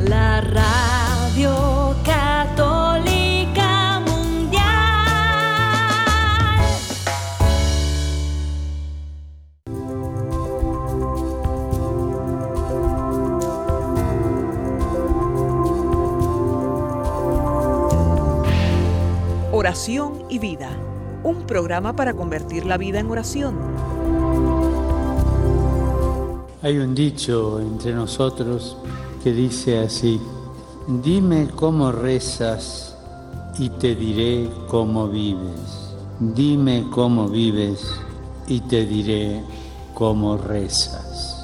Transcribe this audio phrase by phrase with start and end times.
[0.00, 4.62] la radio católica mundial.
[19.52, 20.68] Oración y vida,
[21.22, 23.93] un programa para convertir la vida en oración
[26.64, 28.74] hay un dicho entre nosotros
[29.22, 30.18] que dice así,
[30.88, 32.96] dime cómo rezas
[33.58, 35.92] y te diré cómo vives.
[36.18, 37.86] Dime cómo vives
[38.46, 39.44] y te diré
[39.92, 41.38] cómo rezas.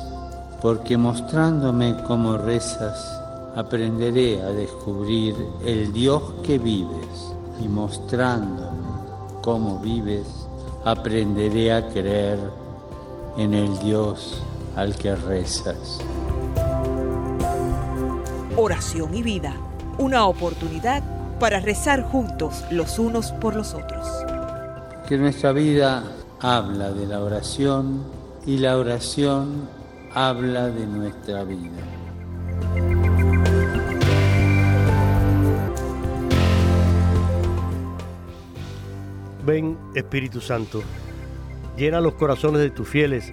[0.62, 3.06] Porque mostrándome cómo rezas,
[3.54, 8.88] aprenderé a descubrir el Dios que vives y mostrándome
[9.42, 10.26] cómo vives,
[10.86, 12.38] aprenderé a creer
[13.36, 14.40] en el Dios
[14.76, 15.98] al que rezas.
[18.56, 19.54] Oración y vida,
[19.98, 21.02] una oportunidad
[21.38, 24.06] para rezar juntos los unos por los otros.
[25.08, 26.04] Que nuestra vida
[26.40, 28.04] habla de la oración
[28.46, 29.68] y la oración
[30.14, 31.70] habla de nuestra vida.
[39.44, 40.82] Ven Espíritu Santo,
[41.76, 43.32] llena los corazones de tus fieles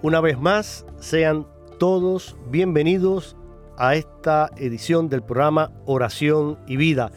[0.00, 1.44] Una vez más, sean
[1.80, 3.34] todos bienvenidos
[3.76, 7.10] a esta edición del programa Oración y Vida,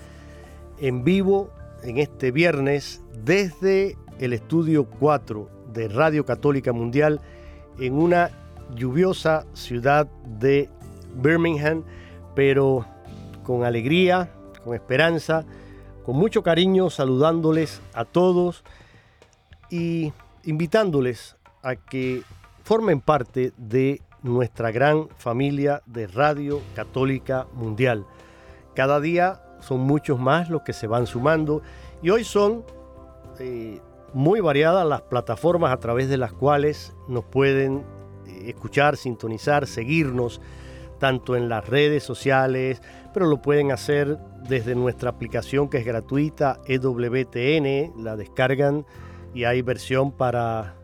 [0.79, 1.51] en vivo
[1.83, 7.21] en este viernes desde el estudio 4 de Radio Católica Mundial
[7.79, 8.31] en una
[8.73, 10.07] lluviosa ciudad
[10.39, 10.67] de
[11.13, 11.83] Birmingham,
[12.33, 12.87] pero
[13.43, 14.31] con alegría,
[14.63, 15.45] con esperanza,
[16.03, 18.63] con mucho cariño, saludándoles a todos
[19.69, 20.13] y
[20.45, 22.23] invitándoles a que
[22.63, 28.05] formen parte de nuestra gran familia de Radio Católica Mundial.
[28.75, 31.61] Cada día son muchos más los que se van sumando
[32.01, 32.63] y hoy son
[33.39, 33.81] eh,
[34.13, 37.83] muy variadas las plataformas a través de las cuales nos pueden
[38.27, 40.41] eh, escuchar, sintonizar, seguirnos,
[40.99, 42.81] tanto en las redes sociales,
[43.13, 48.85] pero lo pueden hacer desde nuestra aplicación que es gratuita, EWTN, la descargan
[49.33, 50.75] y hay versión para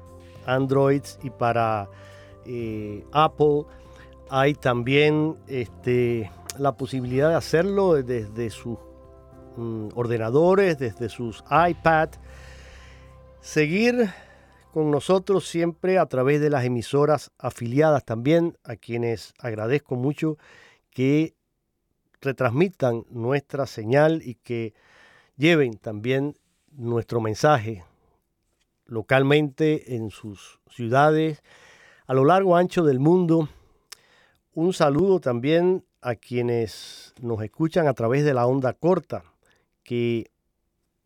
[0.48, 1.90] Androids y para
[2.46, 3.66] eh, Apple.
[4.30, 8.78] Hay también este, la posibilidad de hacerlo desde sus
[9.58, 12.10] mm, ordenadores, desde sus iPad.
[13.42, 14.10] Seguir
[14.74, 20.38] con nosotros siempre a través de las emisoras afiliadas también, a quienes agradezco mucho
[20.92, 21.34] que
[22.22, 24.74] retransmitan nuestra señal y que
[25.38, 26.36] lleven también
[26.72, 27.84] nuestro mensaje
[28.88, 31.44] localmente en sus ciudades,
[32.08, 33.50] a lo largo ancho del mundo.
[34.54, 39.24] Un saludo también a quienes nos escuchan a través de la onda corta,
[39.84, 40.32] que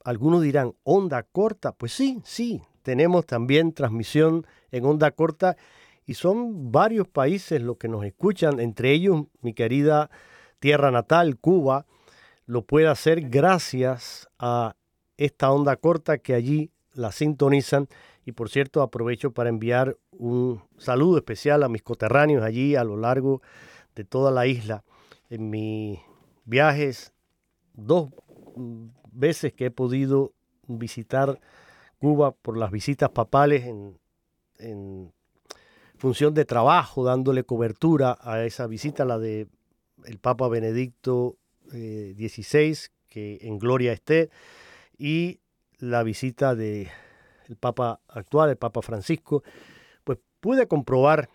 [0.03, 5.57] algunos dirán, onda corta, pues sí, sí, tenemos también transmisión en onda corta
[6.05, 10.09] y son varios países los que nos escuchan, entre ellos mi querida
[10.59, 11.85] tierra natal, Cuba,
[12.45, 14.75] lo puede hacer gracias a
[15.17, 17.87] esta onda corta que allí la sintonizan.
[18.25, 22.97] Y por cierto, aprovecho para enviar un saludo especial a mis coterráneos allí a lo
[22.97, 23.41] largo
[23.95, 24.83] de toda la isla.
[25.29, 25.99] En mis
[26.45, 27.13] viajes,
[27.73, 28.09] dos
[29.11, 30.33] veces que he podido
[30.67, 31.39] visitar
[31.99, 35.11] Cuba por las visitas papales en,
[35.97, 39.47] función de trabajo, dándole cobertura a esa visita, la de
[40.05, 41.37] el Papa Benedicto
[41.69, 42.75] XVI, eh,
[43.07, 44.31] que en gloria esté,
[44.97, 45.39] y
[45.81, 46.89] la visita del
[47.49, 49.43] el Papa actual, el Papa Francisco,
[50.03, 51.29] pues pude comprobar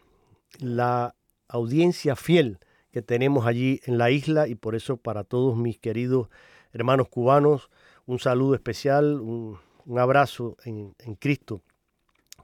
[0.61, 1.15] la
[1.49, 2.59] audiencia fiel
[2.91, 6.29] que tenemos allí en la isla y por eso para todos mis queridos
[6.73, 7.71] hermanos cubanos,
[8.07, 9.59] un saludo especial, un,
[9.99, 11.63] abrazo en, Cristo.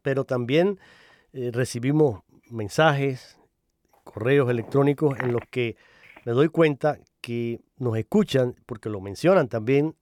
[0.02, 0.78] Pero también
[1.32, 3.38] eh, recibimos mensajes,
[4.04, 5.76] correos electrónicos en los que
[6.24, 9.94] me doy cuenta que nos escuchan, porque lo mencionan también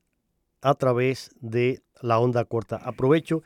[0.63, 2.77] a través de la onda corta.
[2.77, 3.43] Aprovecho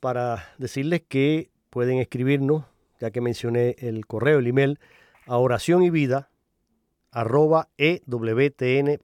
[0.00, 2.64] para decirles que pueden escribirnos
[3.00, 4.78] ya que mencioné el correo, el email,
[5.26, 6.30] a oración y vida
[7.10, 9.00] arroba ewtn.com.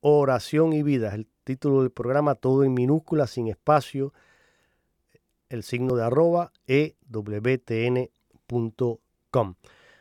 [0.00, 4.12] Oración y vida es el título del programa, todo en minúscula, sin espacio,
[5.48, 7.14] el signo de arroba ewtn.com.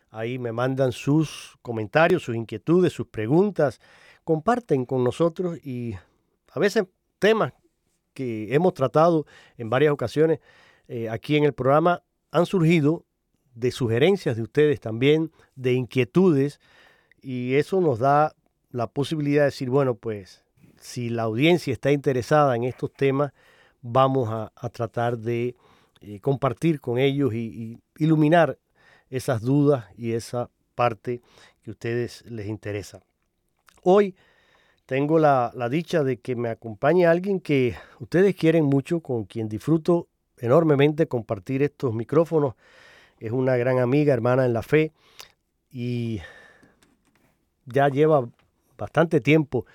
[0.09, 3.79] Ahí me mandan sus comentarios, sus inquietudes, sus preguntas,
[4.23, 5.95] comparten con nosotros y
[6.51, 6.85] a veces
[7.19, 7.53] temas
[8.13, 9.25] que hemos tratado
[9.57, 10.39] en varias ocasiones
[10.87, 13.05] eh, aquí en el programa han surgido
[13.55, 16.59] de sugerencias de ustedes también, de inquietudes,
[17.21, 18.35] y eso nos da
[18.71, 20.43] la posibilidad de decir, bueno, pues
[20.79, 23.31] si la audiencia está interesada en estos temas,
[23.81, 25.55] vamos a, tratar de
[26.01, 28.57] eh, compartir con ellos y, iluminar
[29.09, 31.21] esas dudas y esa parte
[31.61, 33.03] que a ustedes les interesa.
[33.83, 34.15] Hoy
[34.85, 40.07] tengo la, dicha de que me acompañe alguien que ustedes quieren mucho, con quien disfruto
[40.37, 42.55] enormemente compartir estos micrófonos
[43.19, 44.91] es una gran amiga, hermana en la fe
[45.71, 46.19] y
[47.65, 48.27] ya lleva
[48.77, 49.65] bastante tiempo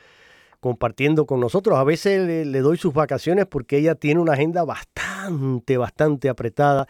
[0.61, 1.79] compartiendo con nosotros.
[1.79, 6.89] A veces le, doy sus vacaciones porque ella tiene una agenda bastante, bastante apretada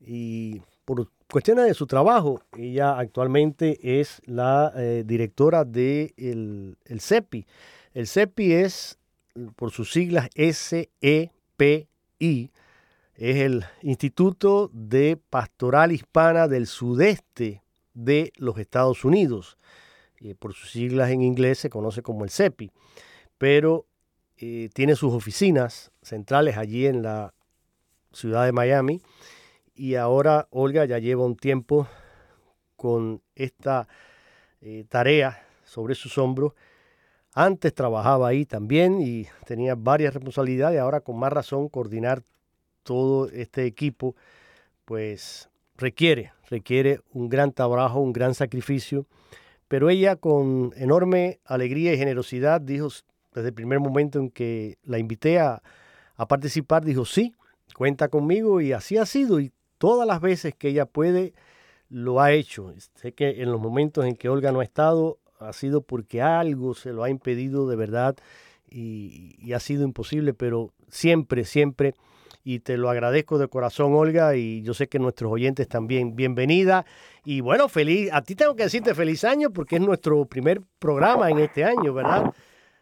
[0.00, 7.00] y por cuestiones de su trabajo, ella actualmente es la eh, directora del de el
[7.00, 7.46] CEPI.
[7.94, 8.98] El CEPI es,
[9.56, 11.30] por sus siglas, S-E-P-I,
[13.14, 17.62] es el Instituto de Pastoral Hispana del Sudeste
[17.94, 19.58] de los Estados Unidos.
[20.20, 22.70] Eh, por sus siglas en inglés se conoce como el CEPI,
[23.38, 23.86] pero
[24.38, 27.34] eh, tiene sus oficinas centrales allí en la
[28.12, 29.00] ciudad de Miami
[29.80, 31.88] y ahora Olga ya lleva un tiempo
[32.76, 33.88] con esta
[34.60, 36.52] eh, tarea sobre sus hombros.
[37.32, 42.22] Antes trabajaba ahí también y tenía varias responsabilidades, ahora con más razón coordinar
[42.82, 44.16] todo este equipo,
[44.84, 45.48] pues
[45.78, 49.06] requiere, requiere un gran trabajo, un gran sacrificio,
[49.66, 52.88] pero ella con enorme alegría y generosidad dijo
[53.32, 55.62] desde el primer momento en que la invité a,
[56.16, 57.32] a participar, dijo sí,
[57.74, 61.32] cuenta conmigo y así ha sido y todas las veces que ella puede
[61.88, 62.72] lo ha hecho.
[62.94, 66.74] Sé que en los momentos en que Olga no ha estado ha sido porque algo
[66.74, 68.14] se lo ha impedido de verdad
[68.68, 71.94] y, y ha sido imposible, pero siempre, siempre
[72.44, 76.14] y te lo agradezco de corazón, Olga, y yo sé que nuestros oyentes también.
[76.14, 76.84] Bienvenida
[77.24, 81.30] y bueno, feliz, a ti tengo que decirte feliz año porque es nuestro primer programa
[81.30, 82.34] en este año, ¿verdad?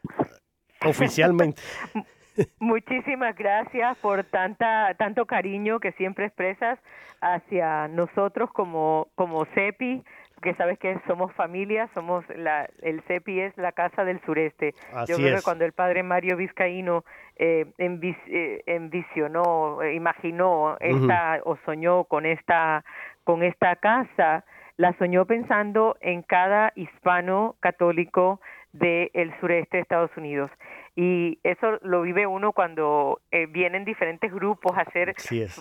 [0.85, 1.63] Oficialmente.
[2.61, 6.79] Muchísimas gracias por tanta tanto cariño que siempre expresas
[7.21, 10.05] hacia nosotros como como CEPI,
[10.43, 14.75] que sabes que somos familia, somos la, el CEPI es la casa del sureste.
[15.07, 17.05] Yo creo que cuando el padre Mario Vizcaíno
[17.37, 22.85] eh, eh envisionó, eh, imaginó esta o soñó con esta
[23.25, 24.45] con esta casa,
[24.77, 28.41] la soñó pensando en cada hispano católico
[28.73, 30.51] del sureste de Estados Unidos
[31.01, 35.15] y eso lo vive uno cuando eh, vienen diferentes grupos a hacer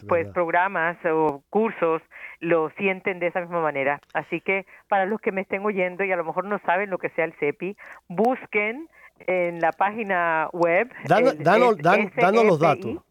[0.08, 2.02] pues programas o cursos
[2.40, 4.02] lo sienten de esa misma manera.
[4.16, 6.98] Así que para los que me estén oyendo y a lo mejor no saben lo
[6.98, 8.90] que sea el CEPI busquen
[9.28, 11.36] en la página web danos,
[12.44, 13.04] los datos.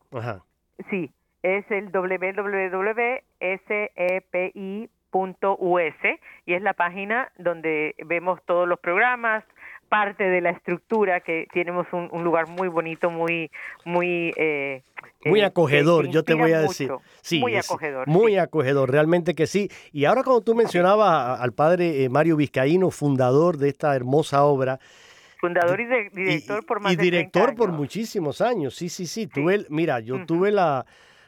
[0.91, 1.13] Sí
[1.45, 2.19] es el www.sepi.us
[6.45, 9.45] y es la página donde vemos todos los programas
[9.89, 13.51] parte de la estructura que tenemos un, lugar muy bonito, muy
[13.85, 14.83] muy eh,
[15.25, 16.91] muy eh, acogedor, yo te voy a decir.
[17.23, 18.07] Sí, muy acogedor.
[18.07, 19.71] Muy acogedor, realmente que sí.
[19.93, 24.79] Y ahora cuando tú mencionabas al padre eh, Mario Vizcaíno, fundador de esta hermosa obra,
[25.41, 28.75] fundador y, director por más y director por muchísimos años.
[28.75, 29.27] Sí, sí, sí.
[29.27, 30.87] Tuve, mira, yo tuve la,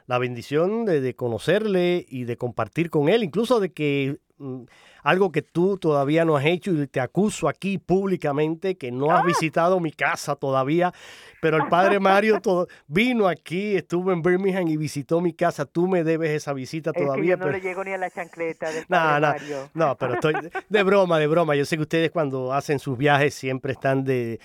[0.08, 4.62] la bendición de, de, conocerle y de compartir con él, incluso de que mm,
[5.02, 9.22] algo que tú todavía no has hecho y te acuso aquí públicamente que no has
[9.22, 9.26] ah.
[9.26, 10.92] visitado mi casa todavía,
[11.40, 15.66] pero el padre Mario todo, vino aquí, estuvo en Birmingham y visitó mi casa.
[15.66, 17.36] Tú me debes esa visita todavía.
[17.36, 19.70] no le llego ni a la chancleta del padre Mario.
[19.74, 20.34] No, pero estoy
[20.68, 21.54] de broma, de broma.
[21.54, 24.40] Yo sé que ustedes cuando hacen sus viajes siempre están de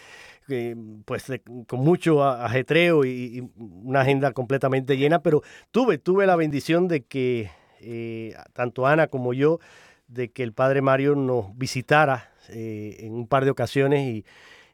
[1.06, 1.32] pues
[1.68, 7.50] con mucho ajetreo y, una agenda completamente llena, pero tuve, tuve la bendición de que
[7.80, 9.60] eh, tanto Ana como yo
[10.08, 14.26] de que el padre Mario nos visitara eh, en un par de ocasiones y,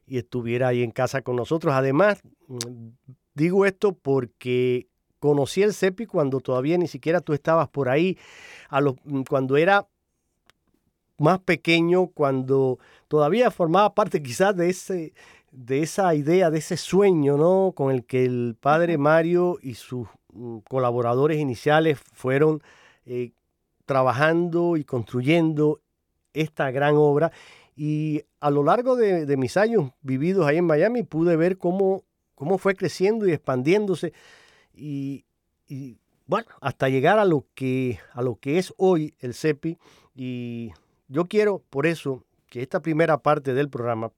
[0.08, 1.72] estuviera ahí en casa con nosotros.
[1.72, 2.20] Además,
[3.36, 4.88] digo esto porque
[5.20, 8.18] conocí el CEPI cuando todavía ni siquiera tú estabas por ahí,
[9.30, 9.88] cuando era
[11.20, 15.14] más pequeño, cuando todavía formaba parte quizás de ese
[15.52, 17.74] de esa idea, de ese sueño, ¿no?
[17.76, 22.62] Con el que el padre Mario y sus mm, colaboradores iniciales fueron
[23.06, 23.32] eh,
[23.86, 25.82] trabajando y construyendo
[26.34, 27.32] esta gran obra.
[27.76, 32.04] Y a lo largo de, mis años vividos ahí en Miami pude ver cómo,
[32.36, 34.14] cómo fue creciendo y expandiéndose.
[34.74, 35.26] Y,
[36.26, 39.78] bueno, hasta llegar a lo que, a lo que es hoy el CEPI.
[40.14, 40.72] Y
[41.08, 44.12] yo quiero, por eso, que esta primera parte del programa,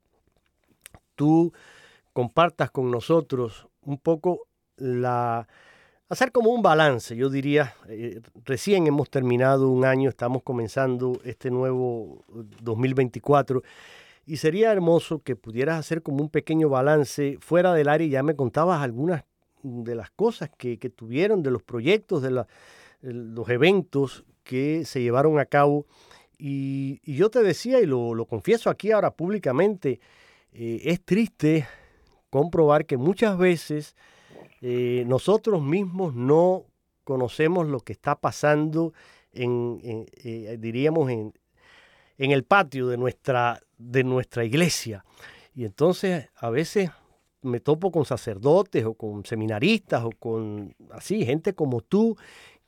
[1.16, 1.54] tú
[2.14, 5.48] compartas con nosotros un poco la,
[6.10, 11.50] hacer como un balance, yo diría, eh, recién hemos terminado un año, estamos comenzando este
[11.50, 12.26] nuevo
[12.62, 13.64] 2024
[14.26, 18.24] y sería hermoso que pudieras hacer como un pequeño balance fuera del área y ya
[18.24, 19.24] me contabas algunas
[19.64, 22.46] de las cosas que, tuvieron, de los proyectos, de
[23.02, 25.86] los eventos que se llevaron a cabo.
[26.38, 30.00] Y, yo te decía, y lo, confieso aquí ahora públicamente,
[30.54, 31.68] eh, es triste
[32.30, 33.96] comprobar que muchas veces
[34.62, 36.66] eh, nosotros mismos no
[37.04, 38.94] conocemos lo que está pasando
[39.34, 39.80] en,
[40.24, 41.34] eh, diríamos, en,
[42.18, 45.04] el patio de nuestra, de nuestra iglesia.
[45.56, 46.92] Y entonces a veces
[47.42, 52.16] me topo con sacerdotes o con seminaristas o con así, gente como tú,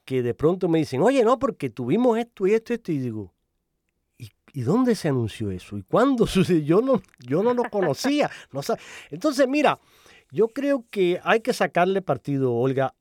[0.06, 2.98] que de pronto me dicen, oye, no, porque tuvimos esto y esto y esto, y
[2.98, 3.34] digo,
[4.54, 5.78] ¿y, ¿y dónde se anunció eso?
[5.78, 6.80] ¿Y cuándo sucedió?
[6.80, 8.30] Yo no, yo no lo conocía.
[8.52, 8.62] No
[9.10, 9.80] Entonces, mira,
[10.32, 12.96] yo creo que hay que sacarle partido, Olga,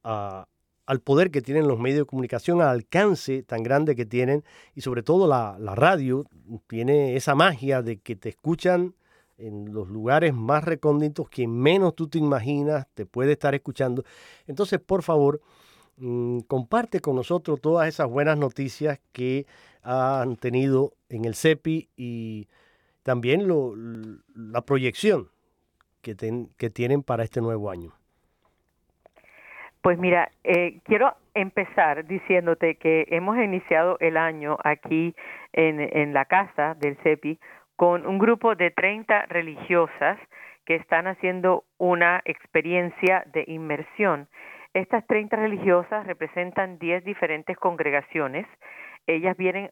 [0.93, 4.45] al poder que tienen los medios de comunicación, al alcance tan grande que tienen
[4.75, 6.27] y sobre todo la, radio
[6.67, 8.95] tiene esa magia de que te escuchan
[9.39, 14.05] en los lugares más recónditos, quien menos tú te imaginas te puede estar escuchando.
[14.47, 15.41] Entonces, por favor,
[15.97, 19.47] mm, comparte con nosotros todas esas buenas noticias que
[19.83, 22.49] han tenido en el CEPI y
[23.03, 23.49] también
[24.35, 25.29] la proyección
[26.03, 26.17] que,
[26.57, 27.93] que tienen para este nuevo año?
[29.83, 35.15] Pues mira, eh, quiero empezar diciéndote que hemos iniciado el año aquí
[35.53, 37.41] en, en la casa del CEPI
[37.75, 40.19] con un grupo de 30 religiosas
[40.67, 44.29] que están haciendo una experiencia de inmersión.
[44.73, 48.47] Estas 30 religiosas representan 10 diferentes congregaciones
[49.07, 49.71] ellas vienen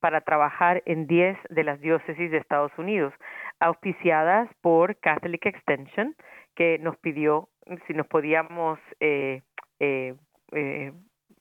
[0.00, 3.12] para trabajar en 10 de las diócesis de Estados Unidos,
[3.60, 6.14] auspiciadas por Catholic Extension,
[6.54, 7.48] que nos pidió
[7.86, 9.42] si nos podíamos, eh,
[9.80, 10.14] eh,
[10.52, 10.92] eh,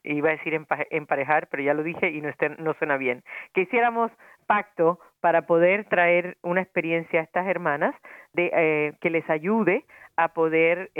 [0.03, 2.29] iba a decir emparejar, pero ya lo dije y no,
[2.59, 4.11] no suena bien, que hiciéramos
[4.45, 7.95] pacto para poder traer una experiencia a estas hermanas
[8.33, 10.91] de, que les ayude a poder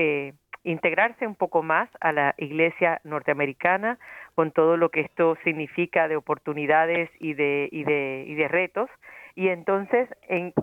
[0.68, 3.98] integrarse un poco más a la iglesia norteamericana
[4.36, 8.90] con todo lo que esto significa de oportunidades y de y de, y de retos.
[9.36, 10.54] Y entonces en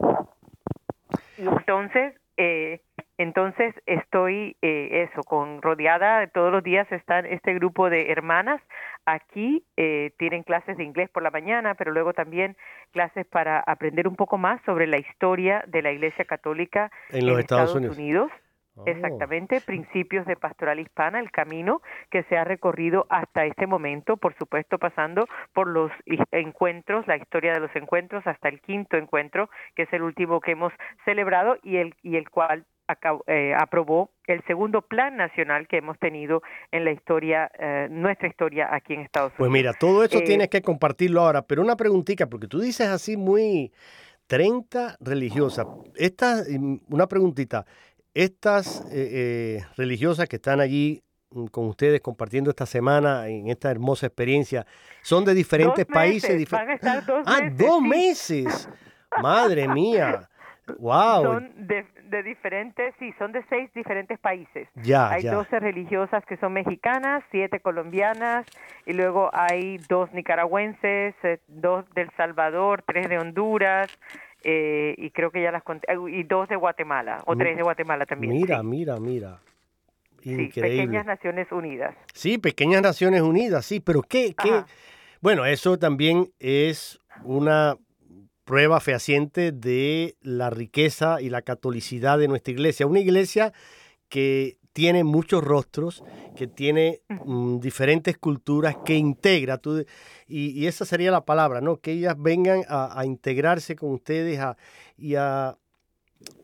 [1.39, 2.81] entonces eh,
[3.17, 8.61] entonces estoy eh, eso con rodeada todos los días están este grupo de hermanas.
[9.07, 12.57] Aquí eh, tienen clases de inglés por la mañana pero luego también
[12.93, 17.39] clases para aprender un poco más sobre la historia de la Iglesia Católica en los
[17.39, 18.31] Estados, Unidos
[18.77, 18.83] Oh.
[18.87, 24.37] Exactamente, principios de pastoral hispana, el camino que se ha recorrido hasta este momento, por
[24.37, 25.93] supuesto pasando por los
[26.33, 30.53] encuentros, la historia de los encuentros hasta el quinto encuentro, que es el último que
[30.53, 30.73] hemos
[31.05, 32.67] celebrado y el, y el cual
[33.27, 38.69] eh, aprobó el segundo plan nacional que hemos tenido en la historia, eh, nuestra historia
[38.71, 39.53] aquí en Estados pues Unidos.
[39.53, 42.89] Pues mira, todo eso eh, tienes que compartirlo ahora, pero una preguntita, porque tú dices
[42.89, 43.73] así muy
[44.27, 45.67] 30 religiosas.
[45.97, 46.43] Esta,
[46.89, 47.65] una preguntita,
[48.15, 53.71] estas eh, eh, religiosas que están allí mm, con ustedes compartiendo esta semana en esta
[53.71, 54.67] hermosa experiencia,
[55.03, 56.49] son de diferentes países.
[56.51, 58.69] Van a estar dos ah, meses, dos meses.
[59.21, 60.29] Madre mía.
[60.79, 61.25] Wow.
[61.25, 64.69] Son de, diferentes, sí, son de seis diferentes países.
[64.77, 68.47] Ya, hay doce religiosas que son mexicanas, siete colombianas,
[68.87, 73.89] y luego hay dos nicaragüenses, eh, dos del Salvador, tres de Honduras,
[74.45, 78.07] eh, y creo que ya las conté, y dos de Guatemala, o tres de Guatemala
[78.07, 78.33] también.
[78.33, 79.41] Mira, mira, mira.
[80.23, 80.53] Increíble.
[80.53, 81.95] Sí, pequeñas Naciones Unidas.
[82.13, 84.35] Sí, pequeñas Naciones Unidas, sí, pero ¿qué?
[84.35, 84.65] qué?
[85.21, 87.77] Bueno, eso también es una
[88.45, 92.87] prueba fehaciente de la riqueza y la catolicidad de nuestra iglesia.
[92.87, 93.53] Una iglesia
[94.09, 96.03] que tiene muchos rostros,
[96.37, 99.61] que tiene mm, diferentes culturas, que integra,
[100.27, 101.79] y, esa sería la palabra, ¿no?
[101.79, 104.41] Que ellas vengan a, integrarse con ustedes
[104.99, 105.57] y a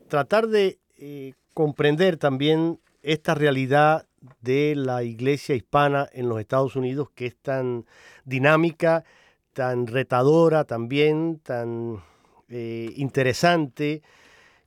[0.08, 4.06] tratar de eh, comprender también esta realidad
[4.40, 7.84] de la iglesia hispana en los Estados Unidos, que es tan
[8.24, 9.04] dinámica,
[9.54, 12.00] tan retadora también, tan
[12.48, 14.02] eh, interesante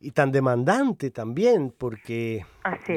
[0.03, 2.45] y tan demandante también, porque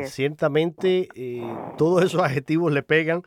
[0.05, 1.41] ciertamente eh,
[1.79, 3.23] todos esos adjetivos le pegan,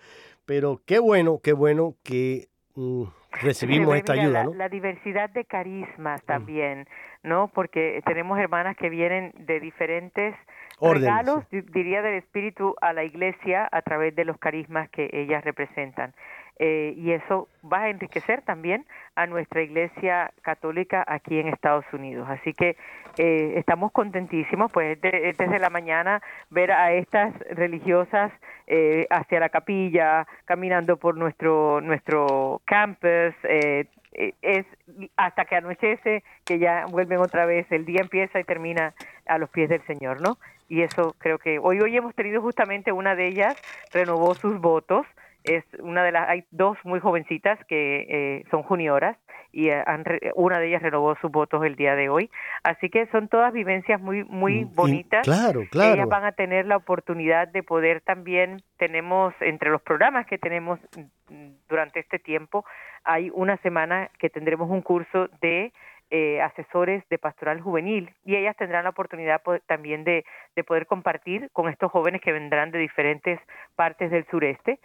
[0.46, 3.04] pero qué bueno, qué bueno que mm,
[3.42, 6.88] recibimos esta ayuda, la, La diversidad de carismas también,
[7.24, 7.50] ¿no?
[7.54, 10.36] Porque tenemos hermanas que vienen de diferentes
[10.82, 16.14] regalos, diría del Espíritu, a la iglesia a través de los carismas que ellas representan.
[16.62, 18.86] Eh, y eso va a enriquecer también
[19.16, 22.28] a nuestra iglesia católica aquí en Estados Unidos.
[22.30, 22.75] Así que
[23.18, 28.34] eh, estamos contentísimos, pues desde la mañana ver a estas religiosas
[28.68, 33.34] eh, hacia la capilla, caminando por nuestro nuestro campus,
[34.42, 34.66] es
[35.16, 38.94] hasta que anochece que ya vuelven otra vez, el día empieza y termina
[39.28, 40.38] a los pies del Señor, ¿no?
[40.68, 43.56] Y eso creo que hoy hoy hemos tenido justamente una de ellas
[43.94, 45.08] renovó sus votos
[45.58, 49.18] es una de las hay dos muy jovencitas que eh, son junioras
[49.51, 49.84] y eh,
[50.36, 52.29] una de ellas renovó sus votos el día de hoy.
[52.63, 55.25] Así que son todas vivencias muy muy mm, bonitas.
[55.25, 55.96] claro claro.
[55.96, 60.79] ellas van a tener la oportunidad de poder también tenemos entre los programas que tenemos
[61.29, 62.63] mm, durante este tiempo
[63.03, 65.72] hay una semana que tendremos un curso de
[66.12, 70.25] eh, asesores de pastoral juvenil y ellas tendrán la oportunidad también de,
[70.56, 73.39] de poder compartir con estos jóvenes que vendrán de diferentes
[73.75, 74.79] partes del sureste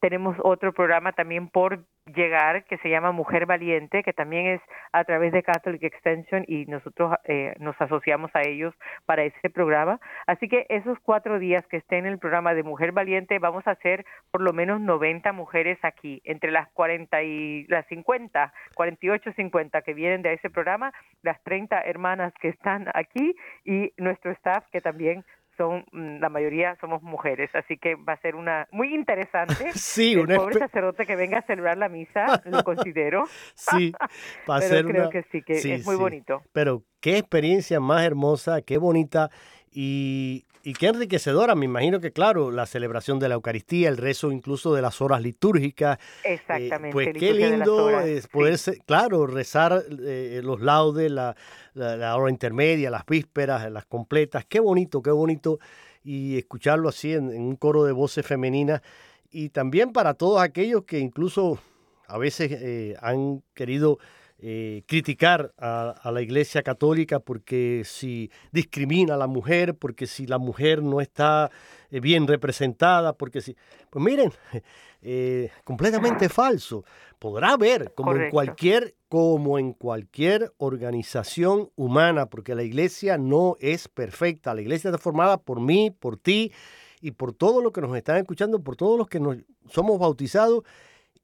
[0.00, 4.60] tenemos otro programa también por llegar que se llama Mujer Valiente, que también es
[4.92, 8.74] a través de Catholic Extension y nosotros eh, nos asociamos a ellos
[9.06, 10.00] para ese programa.
[10.26, 13.72] Así que esos cuatro días que estén en el programa de Mujer Valiente vamos a
[13.72, 19.82] hacer por lo menos 90 mujeres aquí, entre las 40 y las 50, 48, 50
[19.82, 20.92] que vienen de ese programa,
[21.22, 25.24] las 30 hermanas que están aquí y nuestro staff que también
[25.60, 29.54] son mm, la mayoría somos mujeres, así que va a ser una muy interesante.
[29.74, 33.24] sí, el pobre sacerdote que venga a celebrar la misa, lo considero.
[33.54, 33.92] sí,
[34.48, 36.42] va a Pero creo que sí, que es muy bonito.
[36.52, 39.30] Pero qué experiencia más hermosa, qué bonita
[39.70, 44.30] y, y qué enriquecedora, me imagino que claro, la celebración de la Eucaristía, el rezo
[44.30, 45.98] incluso de las horas litúrgicas.
[46.24, 46.92] Eh, Exactamente.
[46.92, 51.34] pues qué lindo es poder, claro, rezar eh, los laudes, la,
[51.74, 54.44] la, hora intermedia, las vísperas, las completas.
[54.46, 55.58] Qué bonito, qué bonito.
[56.02, 58.82] Y escucharlo así en, un coro de voces femeninas.
[59.30, 61.58] Y también para todos aquellos que incluso
[62.06, 63.98] a veces eh, han querido
[64.42, 70.38] eh, criticar a, la Iglesia Católica porque si discrimina a la mujer, porque si la
[70.38, 71.50] mujer no está
[71.90, 73.54] eh, bien representada, porque si...
[73.90, 74.32] Pues miren,
[75.02, 76.84] eh, completamente falso.
[77.18, 83.88] Podrá haber, como en cualquier como en cualquier organización humana, porque la iglesia no es
[83.88, 84.54] perfecta.
[84.54, 86.52] La iglesia está formada por mí, por ti
[87.00, 89.36] y por todos los que nos están escuchando, por todos los que nos
[89.68, 90.62] somos bautizados.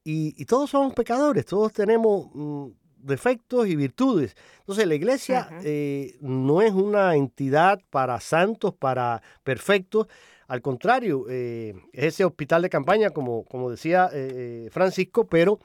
[0.02, 2.66] Y, todos somos pecadores, todos tenemos mm,
[3.06, 4.36] defectos y virtudes.
[4.60, 10.08] Entonces la iglesia eh, no es una entidad para santos, para perfectos.
[10.48, 15.58] Al contrario, eh, es ese hospital de campaña, como, como decía eh, Francisco, pero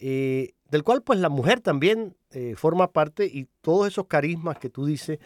[0.00, 2.14] del cual pues la mujer también
[2.54, 5.18] forma parte y todos esos carismas que tú dices.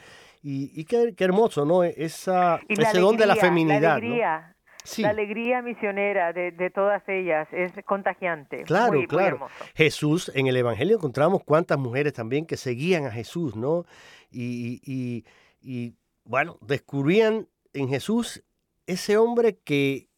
[0.43, 1.85] Y, qué, hermoso, ¿no?
[1.85, 3.81] Esa, ese don de la feminidad.
[3.81, 4.52] La alegría
[5.63, 8.65] misionera de, de, todas ellas es contagiante.
[8.65, 9.49] Claro, claro.
[9.75, 13.85] Jesús, en el Evangelio encontramos cuántas mujeres también que seguían a Jesús, ¿no?
[14.31, 15.25] Y, y,
[15.61, 18.43] y bueno, descubrían en Jesús
[18.87, 20.09] ese hombre que,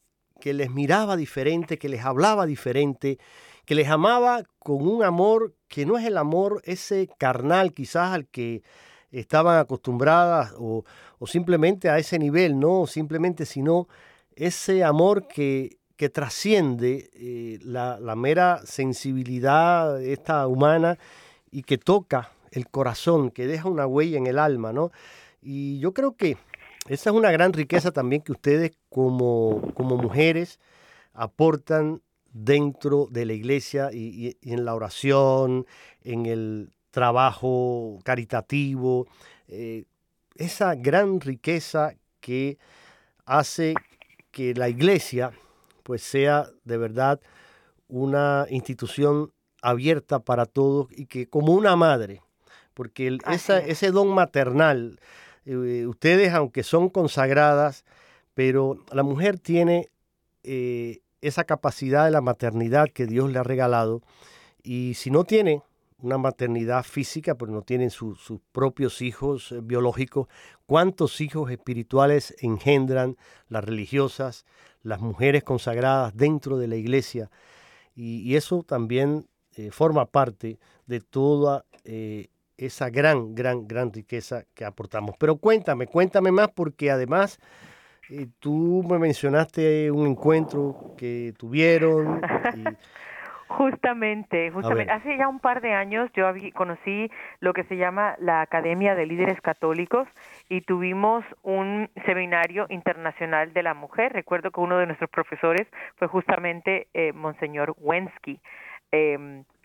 [0.41, 3.19] que les miraba diferente, que les hablaba diferente,
[3.65, 8.27] que les amaba con un amor que no es el amor ese carnal quizás al
[8.27, 8.63] que
[9.11, 10.85] estaban acostumbradas o,
[11.19, 13.89] o simplemente a ese nivel, no simplemente sino
[14.37, 20.99] ese amor que, que trasciende eh, la, mera sensibilidad esta humana
[21.51, 24.91] y que toca el corazón, que deja una huella en el alma, ¿no?
[25.43, 26.37] Y yo creo que
[26.89, 30.59] esa es una gran riqueza también que ustedes como, como mujeres
[31.13, 35.67] aportan dentro de la iglesia y, en la oración,
[36.03, 39.07] en el trabajo caritativo,
[39.49, 39.85] eh,
[40.37, 42.59] esa gran riqueza que
[43.25, 43.75] hace
[44.35, 45.31] que la iglesia
[45.85, 47.21] pues sea de verdad
[47.89, 52.21] una institución abierta para todos y que como una madre,
[52.75, 54.99] porque ese don maternal,
[55.47, 57.85] eh, ustedes aunque son consagradas,
[58.35, 59.89] pero la mujer tiene
[60.43, 64.03] eh, esa capacidad de la maternidad que Dios le ha regalado
[64.65, 65.63] y si no tiene
[66.05, 68.19] una maternidad física, pero no tienen sus
[68.53, 70.29] propios hijos eh, biológicos,
[70.67, 73.17] cuántos hijos espirituales engendran
[73.49, 74.45] las religiosas,
[74.83, 77.31] las mujeres consagradas dentro de la iglesia.
[77.97, 84.65] Y, eso también eh, forma parte de toda eh, esa gran, gran, gran riqueza que
[84.65, 85.15] aportamos.
[85.19, 87.39] Pero cuéntame, cuéntame más porque además
[88.41, 92.21] tú me mencionaste un encuentro que tuvieron.
[93.49, 94.93] Justamente, justamente.
[94.93, 99.07] Hace ya un par de años yo conocí lo que se llama la Academia de
[99.07, 100.09] Líderes Católicos
[100.49, 104.13] y tuvimos un seminario internacional de la mujer.
[104.13, 108.41] Recuerdo que uno de nuestros profesores fue justamente eh, Monseñor Wensky.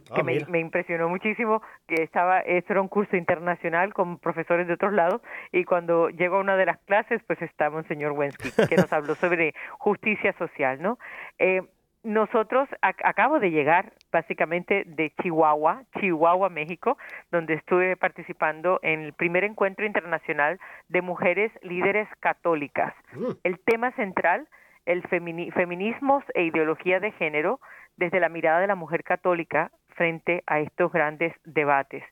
[0.10, 4.74] Ah, que me, impresionó muchísimo que estaba, esto era un curso internacional con profesores de
[4.74, 8.50] otros lados y cuando llegó a una de las clases pues estaba un señor Wensky
[8.68, 10.98] que nos habló sobre justicia social, ¿no?
[11.38, 11.62] Eh,
[12.04, 16.98] nosotros acabo de llegar básicamente de Chihuahua, Chihuahua, México,
[17.32, 22.94] donde estuve participando en el primer encuentro internacional de mujeres líderes católicas.
[23.14, 23.32] Mm.
[23.44, 24.48] El tema central,
[24.86, 27.60] el feminismos e ideología de género
[27.98, 32.04] desde la mirada de la mujer católica frente a estos grandes debates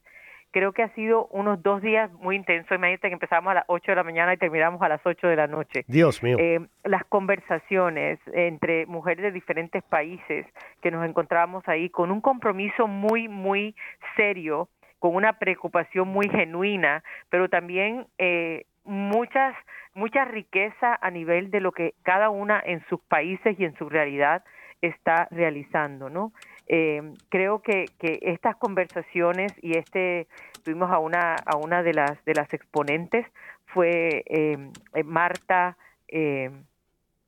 [0.57, 2.75] creo que ha sido unos dos días muy intensos.
[2.75, 5.35] Imagínate que empezamos a las 8 de la mañana y terminamos a las 8 de
[5.35, 5.85] la noche.
[5.87, 6.35] Dios mío.
[6.39, 10.47] Eh, las conversaciones entre mujeres de diferentes países
[10.81, 13.75] que nos encontrábamos ahí con un compromiso muy, muy
[14.15, 14.67] serio,
[14.97, 19.55] con una preocupación muy genuina, pero también eh, muchas,
[19.93, 23.89] mucha riqueza a nivel de lo que cada una en sus países y en su
[23.89, 24.43] realidad
[24.81, 26.31] está realizando, ¿no?
[26.69, 30.27] Eh, creo que, que estas conversaciones y este
[30.63, 33.25] tuvimos a una a una de las de las exponentes
[33.67, 34.57] fue eh,
[34.93, 35.77] eh, Marta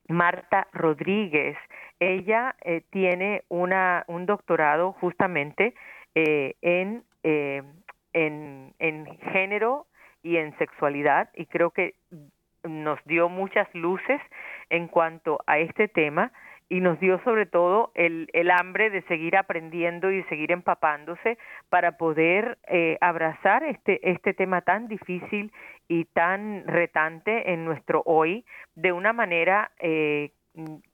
[0.07, 1.57] Marta Rodríguez.
[1.99, 2.55] Ella
[2.89, 5.73] tiene una un doctorado justamente
[6.15, 9.85] en, en en género
[10.23, 11.95] y en sexualidad y creo que
[12.63, 14.21] nos dio muchas luces
[14.69, 16.31] en cuanto a este tema
[16.69, 21.97] y nos dio sobre todo el, el hambre de seguir aprendiendo y seguir empapándose para
[21.97, 25.51] poder eh, abrazar este, este tema tan difícil
[25.87, 30.31] y tan retante en nuestro hoy de una manera eh,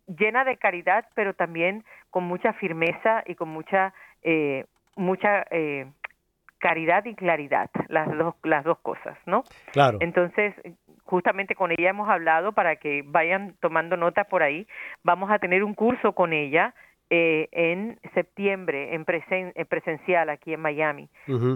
[0.08, 5.44] llena de caridad, pero también con mucha firmeza y con mucha, eh, mucha
[6.60, 9.44] caridad y claridad, las dos, las dos cosas, ¿no?
[9.74, 9.98] Claro.
[10.00, 10.54] Entonces,
[11.06, 14.68] justamente con ella hemos hablado para que vayan tomando nota por ahí.
[15.04, 16.74] Vamos a tener un curso con ella
[17.12, 21.08] eh, en septiembre en, presencial aquí en Miami.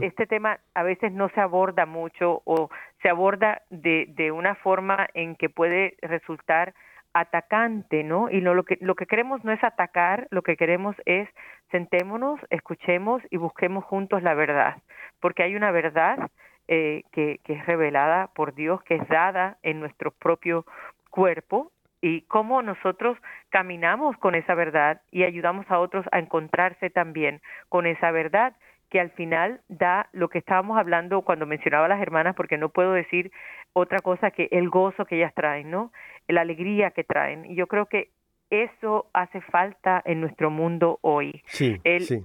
[0.02, 2.70] Este tema a veces no se aborda mucho o
[3.02, 6.76] se aborda de, de una forma en que puede resultar
[7.14, 8.30] atacante, ¿no?
[8.30, 11.28] Y no, lo que lo que queremos no es atacar, lo que queremos es
[11.72, 14.78] sentémonos, escuchemos y busquemos juntos la verdad,
[15.20, 16.30] porque hay una verdad
[16.72, 20.68] eh, que, es revelada por Dios, que es dada en nuestro propio
[21.10, 23.18] cuerpo y cómo nosotros
[23.50, 28.54] caminamos con esa verdad y ayudamos a otros a encontrarse también con esa verdad
[28.92, 32.70] que al final da lo que estábamos hablando cuando mencionaba a las hermanas, porque no
[32.70, 33.32] puedo decir
[33.74, 35.92] otra cosa que el gozo que ellas traen, ¿no?
[36.28, 37.46] La alegría que traen.
[37.46, 38.12] Y yo creo que
[38.52, 41.42] eso hace falta en nuestro mundo hoy.
[41.48, 42.24] Sí, sí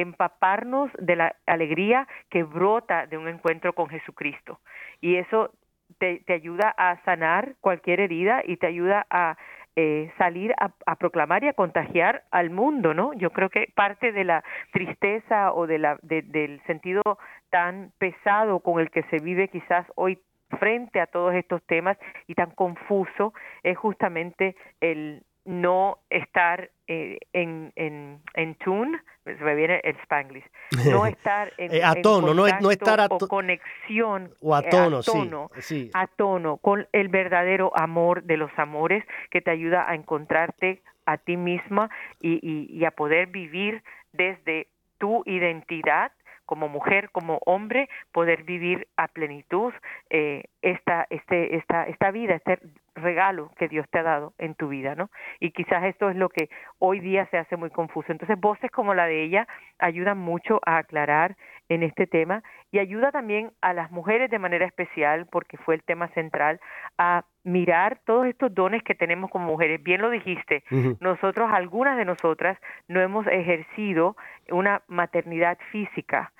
[0.00, 4.60] empaparnos de la alegría que brota de un encuentro con Jesucristo.
[5.00, 5.52] Y eso
[5.98, 9.36] te, ayuda a sanar cualquier herida y te ayuda a
[9.76, 13.12] eh, salir a, proclamar y a contagiar al mundo, ¿no?
[13.12, 17.02] Yo creo que parte de la tristeza o de la, del sentido
[17.50, 20.18] tan pesado con el que se vive quizás hoy
[20.58, 27.72] frente a todos estos temas y tan confuso es justamente el no estar eh, en,
[27.76, 30.44] en, en tune, me viene el spanglish,
[30.90, 35.90] no estar en, eh, a tono, no, no, estar a conexión o a tono, sí,
[35.94, 41.16] a tono con el verdadero amor de los amores que te ayuda a encontrarte a
[41.16, 43.82] ti misma y, y, y a poder vivir
[44.12, 46.12] desde tu identidad
[46.46, 49.72] como mujer, como hombre, poder vivir a plenitud
[50.10, 52.60] eh, esta, este, esta, esta vida, este
[52.96, 55.10] regalo que Dios te ha dado en tu vida, ¿no?
[55.40, 58.10] Y quizás esto es lo que hoy día se hace muy confuso.
[58.10, 59.46] Entonces, voces como la de ella
[59.78, 61.36] ayudan mucho a aclarar
[61.68, 65.82] en este tema y ayuda también a las mujeres de manera especial, porque fue el
[65.82, 66.60] tema central,
[66.98, 69.82] a mirar todos estos dones que tenemos como mujeres.
[69.82, 70.64] Bien lo dijiste,
[71.00, 74.16] nosotros, algunas de nosotras, no hemos ejercido
[74.50, 76.32] una maternidad física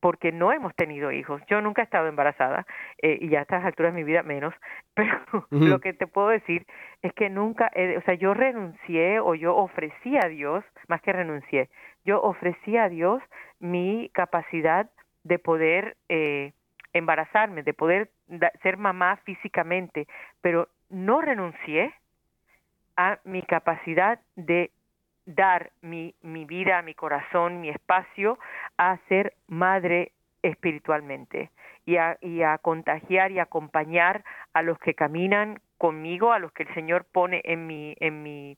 [0.00, 1.42] porque no hemos tenido hijos.
[1.48, 2.66] Yo nunca he estado embarazada
[3.02, 4.54] eh, y ya a estas alturas de mi vida menos,
[4.94, 6.66] pero lo que te puedo decir
[7.02, 11.68] es que nunca, o sea, yo renuncié o yo ofrecí a Dios, más que renuncié,
[12.04, 13.22] yo ofrecí a Dios
[13.58, 14.90] mi capacidad
[15.22, 16.52] de poder eh,
[16.92, 18.10] embarazarme, de poder
[18.62, 20.06] ser mamá físicamente,
[20.40, 21.94] pero no renuncié
[22.96, 24.70] a mi capacidad de
[25.34, 28.38] dar mi, mi vida, mi corazón, mi espacio
[28.76, 30.12] a ser madre
[30.42, 31.50] espiritualmente
[31.84, 36.64] y a, y a contagiar y acompañar a los que caminan conmigo, a los que
[36.64, 38.56] el Señor pone en mi, en mi,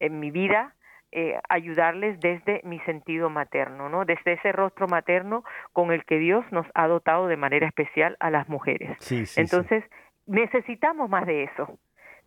[0.00, 0.74] en mi vida,
[1.12, 4.04] eh, ayudarles desde mi sentido materno, ¿no?
[4.04, 8.30] Desde ese rostro materno con el que Dios nos ha dotado de manera especial a
[8.30, 8.98] las mujeres.
[9.36, 9.84] Entonces,
[10.26, 11.78] necesitamos más de eso,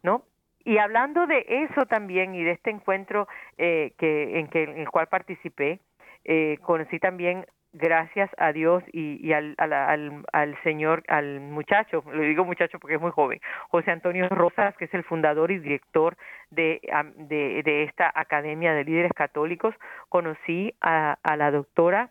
[0.03, 0.23] ¿no?
[0.67, 4.89] Y hablando de eso también y de este encuentro eh, que, en, que, en el
[4.89, 5.79] cual participé,
[6.25, 12.43] eh, conocí también gracias a Dios y, al, al, al, señor, al muchacho, le digo
[12.43, 16.17] muchacho porque es muy joven, José Antonio Rosas, que es el fundador y director
[16.51, 16.81] de,
[17.15, 19.73] de, de esta Academia de Líderes Católicos,
[20.09, 22.09] conocí a, a la doctora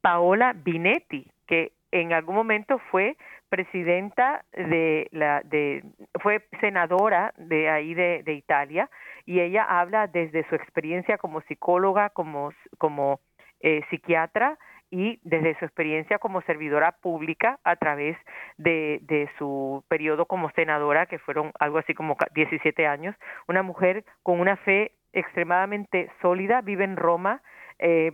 [0.00, 3.16] Paola Binetti, que en algún momento fue
[3.48, 5.82] presidenta de la de
[6.22, 8.90] fue senadora de ahí de, de Italia
[9.24, 13.20] y ella habla desde su experiencia como psicóloga como como
[13.60, 14.58] eh, psiquiatra
[14.90, 18.16] y desde su experiencia como servidora pública a través
[18.56, 23.16] de, de su periodo como senadora, que fueron algo así como 17 años,
[23.48, 27.42] una mujer con una fe extremadamente sólida, vive en Roma,
[27.78, 28.12] eh,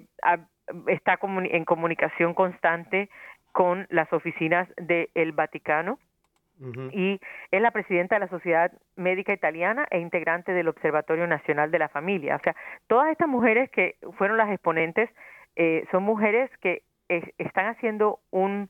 [0.87, 3.11] está en comunicación constante
[3.53, 5.99] con las oficinas del Vaticano
[6.93, 7.19] y
[7.51, 11.88] es la presidenta de la Sociedad Médica Italiana e integrante del Observatorio Nacional de la
[11.88, 12.37] Familia.
[12.37, 12.55] O sea,
[12.87, 15.11] todas estas mujeres que fueron las exponentes
[15.57, 16.83] eh, son mujeres que
[17.38, 18.69] están haciendo un,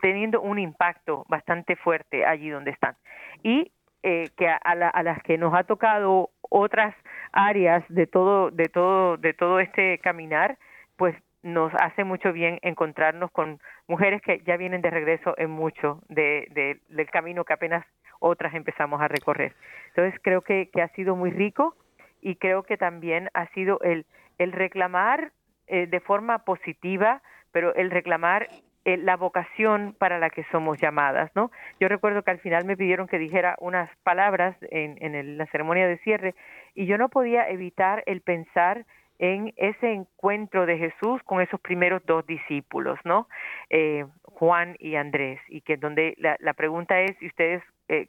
[0.00, 2.96] teniendo un impacto bastante fuerte allí donde están
[3.42, 3.70] y
[4.02, 6.94] eh, que a, a, las que nos ha tocado otras
[7.32, 10.58] áreas de todo de todo de todo este caminar
[10.96, 11.14] pues
[11.46, 16.80] nos hace mucho bien encontrarnos con mujeres que ya vienen de regreso en mucho de,
[16.88, 17.86] del camino que apenas
[18.18, 19.54] otras empezamos a recorrer.
[19.88, 21.76] Entonces creo que, ha sido muy rico
[22.20, 24.04] y creo que también ha sido el,
[24.38, 25.32] reclamar
[25.68, 28.48] eh, de forma positiva, pero el reclamar
[28.84, 31.52] eh, la vocación para la que somos llamadas, ¿no?
[31.78, 35.98] Yo recuerdo que al final me pidieron que dijera unas palabras en la ceremonia de
[35.98, 36.34] cierre
[36.74, 38.84] y yo no podía evitar el pensar
[39.18, 43.28] en ese encuentro de Jesús con esos primeros dos discípulos, ¿no?
[43.70, 48.06] Eh, Juan y Andrés, y que donde la, la pregunta es, ¿y ustedes eh,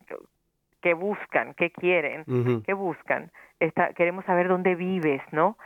[0.81, 1.53] qué buscan?
[1.53, 2.25] ¿Qué quieren?
[2.65, 3.31] ¿Qué buscan?
[3.59, 5.57] Está, queremos saber dónde vives, ¿no?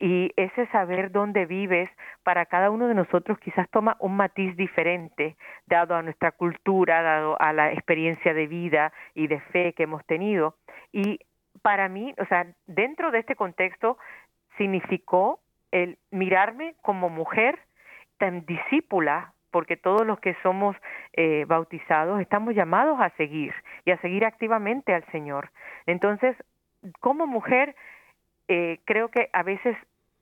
[0.00, 1.90] y ese saber dónde vives
[2.24, 5.36] para cada uno de nosotros quizás toma un matiz diferente,
[5.66, 10.04] dado a nuestra cultura, dado a la experiencia de vida y de fe que hemos
[10.06, 10.56] tenido.
[10.90, 11.20] Y
[11.60, 13.98] para mí, o sea, dentro de este contexto
[14.60, 15.40] significó
[15.72, 17.58] el mirarme como mujer
[18.18, 20.76] tan discípula, porque todos los que somos
[21.14, 23.54] eh, bautizados estamos llamados a seguir
[23.86, 25.50] y a seguir activamente al Señor.
[25.86, 26.36] Entonces,
[27.00, 27.74] como mujer,
[28.48, 29.74] eh, creo que a veces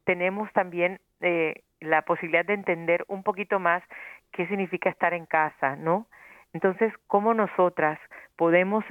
[0.05, 3.83] tenemos también eh, la posibilidad de entender un poquito más
[4.31, 6.07] qué significa estar en casa, ¿no?
[6.53, 7.99] Entonces, ¿cómo nosotras
[8.37, 8.85] podemos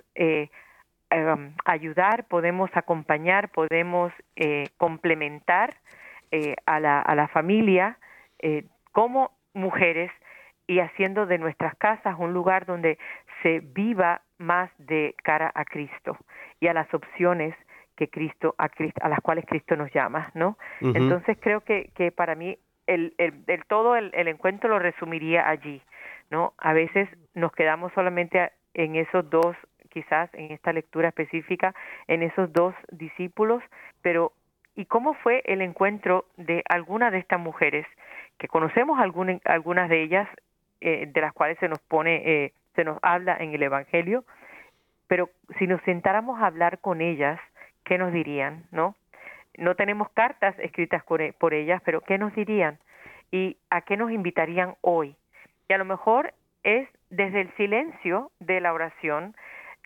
[1.10, 5.76] em, ayudar, podemos acompañar, podemos eh, complementar
[6.66, 7.98] a, la, a la familia
[8.92, 10.12] como mujeres
[10.68, 12.98] y haciendo de nuestras casas un lugar donde
[13.42, 16.18] se viva más de cara a Cristo
[16.60, 17.56] y a las opciones
[17.96, 18.70] que Cristo a,
[19.02, 20.58] a las cuales Cristo nos llama, ¿no?
[20.82, 25.82] Entonces creo que, que para mí el, el, todo el, el, encuentro lo resumiría allí,
[26.30, 26.54] ¿no?
[26.60, 29.56] A veces nos quedamos solamente en esos dos,
[29.98, 31.74] quizás en esta lectura específica,
[32.08, 33.64] en esos dos discípulos,
[34.04, 34.32] pero
[34.76, 37.88] ¿y cómo fue el encuentro de alguna de estas mujeres
[38.38, 40.30] que conocemos alguna, algunas de ellas
[40.82, 44.24] eh, de las cuales se nos pone, eh, se nos habla en el Evangelio,
[45.08, 47.40] pero si nos sentáramos a hablar con ellas,
[47.84, 48.66] ¿qué nos dirían?
[48.72, 48.94] ¿No?
[49.58, 52.78] No tenemos cartas escritas e, por ellas, pero ¿qué nos dirían?
[53.32, 55.16] ¿Y a qué nos invitarían hoy?
[55.68, 59.36] Y a lo mejor es desde el silencio de la oración,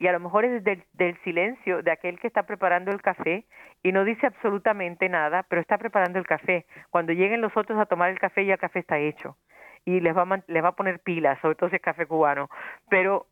[0.01, 3.45] y a lo mejor es desde el silencio de aquel que está preparando el café
[3.83, 6.65] y no dice absolutamente nada, pero está preparando el café.
[6.89, 9.37] Cuando lleguen los otros a tomar el café, ya el café está hecho
[9.85, 12.49] y les va a, les va a poner pilas, sobre todo si es café cubano.
[12.89, 13.27] Pero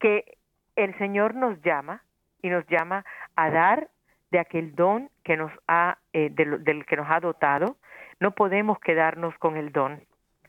[0.00, 0.38] que
[0.74, 2.02] el Señor nos llama
[2.42, 3.04] y nos llama
[3.36, 3.88] a dar
[4.32, 7.76] de aquel don que nos ha, eh, del, que nos ha dotado,
[8.18, 10.02] no podemos quedarnos con el don.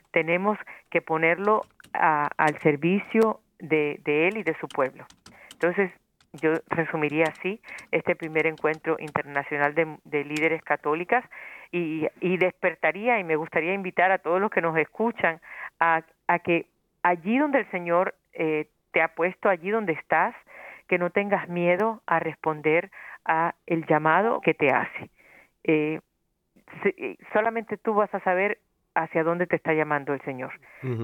[0.10, 0.58] Tenemos
[0.90, 1.62] que ponerlo
[1.94, 5.06] al servicio de Él y de su pueblo.
[5.62, 5.92] Entonces,
[6.34, 7.60] yo resumiría así
[7.92, 11.26] este primer encuentro internacional de, de líderes católicas
[11.72, 15.42] y, y, despertaría y me gustaría invitar a todos los que nos escuchan
[15.80, 16.68] a, a que
[17.04, 20.34] allí donde el Señor eh, te ha puesto, allí donde estás,
[20.88, 22.90] que no tengas miedo a responder
[23.26, 25.10] a el llamado que te hace.
[25.64, 26.00] Eh,
[26.86, 28.60] eh, solamente tú vas a saber
[28.96, 30.54] hacia dónde te está llamando el Señor,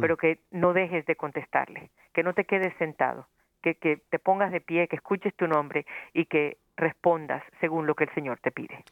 [0.01, 3.27] pero que no dejes de contestarle, que no te quedes sentado,
[3.73, 8.03] que, te pongas de pie, que escuches tu nombre y que respondas según lo que
[8.03, 8.83] el Señor te pide.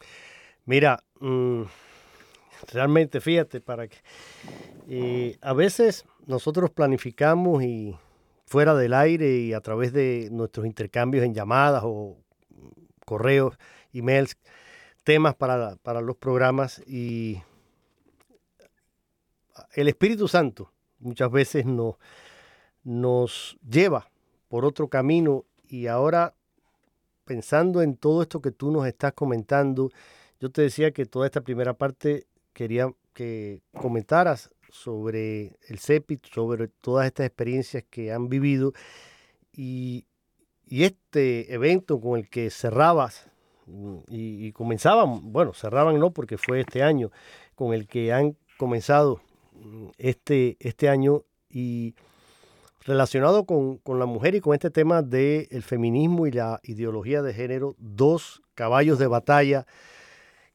[0.65, 1.63] Mira, mm,
[2.73, 7.95] realmente fíjate, para que a veces nosotros planificamos y
[8.45, 12.17] fuera del aire y a través de nuestros intercambios en llamadas o
[13.05, 13.57] correos,
[13.93, 14.37] emails,
[15.03, 17.41] temas para, para los programas y
[19.73, 21.95] el Espíritu Santo muchas veces nos,
[22.83, 24.09] nos lleva
[24.53, 25.45] por otro camino.
[25.67, 26.35] Y ahora
[27.25, 29.89] pensando en todo esto que tú nos estás comentando,
[30.39, 36.67] yo te decía que toda esta primera parte quería que comentaras sobre el CEPIT, sobre
[36.67, 38.73] todas estas experiencias que han vivido
[39.51, 40.05] y,
[40.69, 43.31] este evento con el que cerrabas
[43.65, 47.09] mm, y, y, comenzaban, bueno, cerraban no porque fue este año,
[47.55, 49.19] con el que han comenzado
[49.53, 51.95] mm, este, este año y
[52.85, 57.75] relacionado con, la mujer y con este tema del feminismo y la ideología de género,
[57.77, 59.65] dos caballos de batalla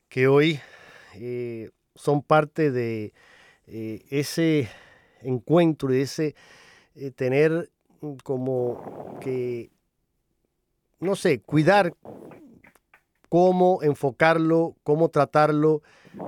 [0.09, 0.61] que hoy
[1.15, 3.13] eh, son parte de
[3.67, 4.69] eh, ese
[5.23, 6.35] encuentro y ese
[6.95, 7.71] eh, tener
[8.23, 9.71] como que,
[11.01, 11.95] no sé, cuidar
[13.29, 15.83] cómo enfocarlo, cómo tratarlo,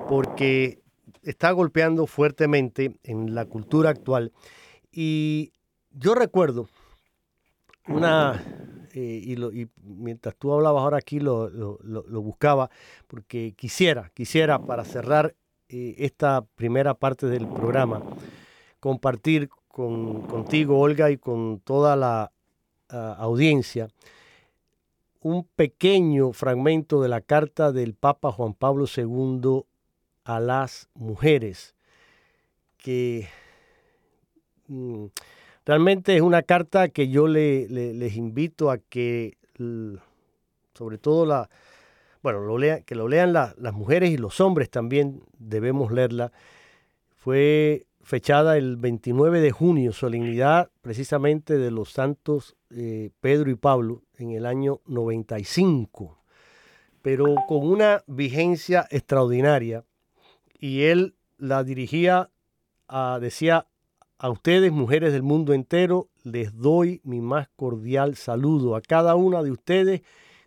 [0.08, 0.80] porque
[1.22, 4.32] está golpeando fuertemente en la cultura actual.
[4.92, 5.52] Y
[5.90, 6.68] yo recuerdo
[7.88, 8.42] una,
[8.94, 11.50] eh, y, mientras tú hablabas ahora aquí lo,
[12.22, 12.70] buscaba,
[13.06, 15.34] porque quisiera, quisiera para cerrar
[15.68, 18.02] eh, esta primera parte del programa,
[18.78, 22.32] compartir con, contigo, Olga, y con toda la
[22.88, 23.88] ah, audiencia,
[25.22, 29.64] un pequeño fragmento de la carta del Papa Juan Pablo II
[30.24, 31.74] a las mujeres,
[32.78, 33.28] que
[34.68, 35.06] mm,
[35.64, 39.36] realmente es una carta que yo les invito a que,
[40.74, 41.50] sobre todo la,
[42.22, 46.32] bueno, que lo lean las mujeres y los hombres también debemos leerla.
[47.16, 54.02] Fue fechada el 29 de junio, solemnidad precisamente de los santos eh, Pedro y Pablo
[54.16, 56.18] en el año 95,
[57.02, 59.84] pero con una vigencia extraordinaria.
[60.58, 62.30] Y él la dirigía,
[62.88, 63.66] a, decía,
[64.22, 68.76] a ustedes, mujeres del mundo entero, les doy mi más cordial saludo.
[68.76, 70.02] A cada una de ustedes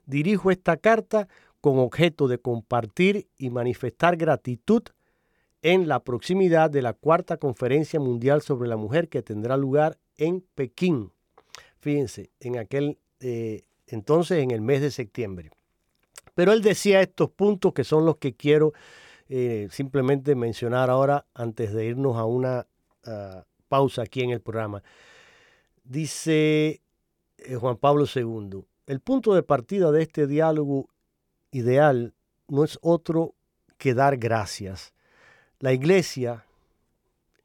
[0.05, 1.27] dirijo esta carta
[1.59, 4.83] con objeto de compartir y manifestar gratitud
[5.63, 10.45] en la proximidad de la cuarta conferencia mundial sobre la mujer que tendrá lugar en
[10.53, 11.11] Pekín.
[11.79, 15.49] Fíjense, en aquel eh, entonces, en el mes de septiembre.
[16.35, 18.73] Pero él decía estos puntos que son los que quiero
[19.29, 22.67] eh, simplemente mencionar ahora antes de irnos a una
[23.73, 24.83] pausa aquí en el programa.
[25.83, 26.83] Dice
[27.39, 30.89] eh, Juan Pablo II, el punto de partida de este diálogo
[31.49, 32.13] ideal
[32.47, 33.33] no es otro
[33.79, 34.93] que dar gracias.
[35.57, 36.45] La iglesia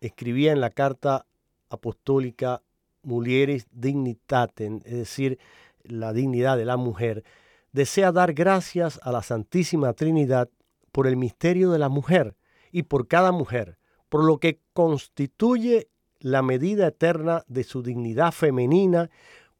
[0.02, 1.24] escribía en la carta
[1.70, 2.60] apostólica
[3.04, 5.38] Mulieris Dignitatem, es decir,
[5.82, 7.24] la dignidad de la mujer,
[7.72, 10.50] desea dar gracias a la Santísima Trinidad
[10.92, 12.36] por el misterio de la mujer
[12.70, 13.78] y por cada mujer,
[14.10, 15.88] por lo que constituye
[16.20, 19.10] la medida eterna de su dignidad femenina,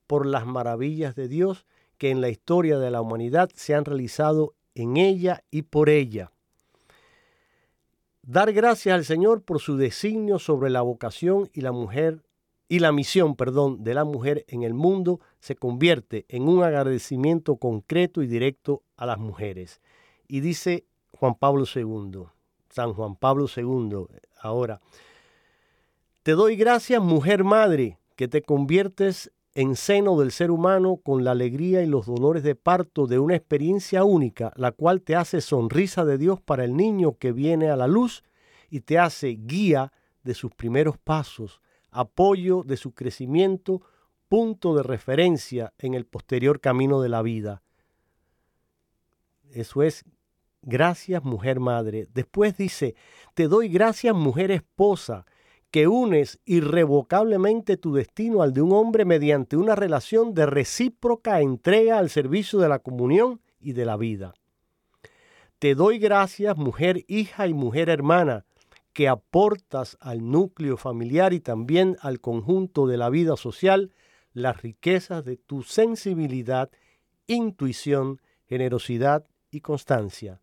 [0.08, 1.66] por las maravillas de Dios
[1.98, 6.32] que en la historia de la humanidad se han realizado en ella y por ella.
[8.22, 12.22] Dar gracias al Señor por su designio sobre la vocación y la mujer
[12.68, 17.56] y la misión, perdón, de la mujer en el mundo se convierte en un agradecimiento
[17.56, 19.80] concreto y directo a las mujeres.
[20.26, 20.84] Y dice
[21.18, 22.24] Juan Pablo II,
[22.68, 24.06] San Juan Pablo II,
[24.40, 24.80] ahora,
[26.28, 31.30] te doy gracias, mujer madre, que te conviertes en seno del ser humano con la
[31.30, 36.04] alegría y los dolores de parto de una experiencia única, la cual te hace sonrisa
[36.04, 38.24] de Dios para el niño que viene a la luz
[38.68, 39.90] y te hace guía
[40.22, 43.80] de sus primeros pasos, apoyo de su crecimiento,
[44.28, 47.62] punto de referencia en el posterior camino de la vida.
[49.50, 50.04] Eso es
[50.60, 52.06] gracias mujer madre.
[52.12, 52.96] Después dice,
[53.32, 55.24] te doy gracias mujer esposa,
[55.70, 61.98] que unes irrevocablemente tu destino al de un hombre mediante una relación de recíproca entrega
[61.98, 64.34] al servicio de la comunión y de la vida.
[65.58, 68.44] Te doy gracias, mujer hija y mujer hermana,
[68.92, 73.92] que aportas al núcleo familiar y también al conjunto de la vida social
[74.32, 76.70] las riquezas de tu sensibilidad,
[77.26, 80.40] intuición, generosidad y constancia.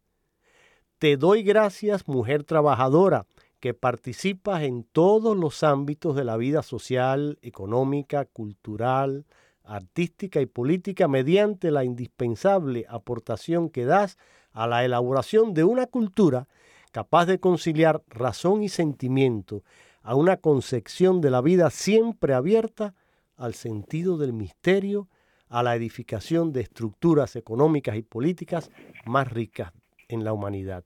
[0.99, 3.25] Te doy gracias, mujer trabajadora,
[3.65, 9.25] que participas en todos los ámbitos de la vida social, económica, cultural,
[9.63, 14.19] artística y política mediante la indispensable aportación que das
[14.51, 16.47] a la elaboración de una cultura
[16.91, 19.63] capaz de conciliar razón y sentimiento,
[20.03, 22.93] a una concepción de la vida siempre abierta
[23.35, 25.09] al sentido del misterio,
[25.49, 28.69] a la edificación de estructuras económicas y políticas
[29.07, 29.73] más ricas
[30.07, 30.85] en la humanidad.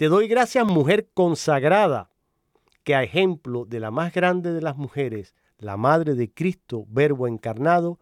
[0.00, 2.08] Te doy gracias, mujer consagrada,
[2.84, 7.28] que a ejemplo de la más grande de las mujeres, la Madre de Cristo, Verbo
[7.28, 7.98] encarnado,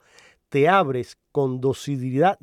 [0.49, 2.38] te abres con docilidad,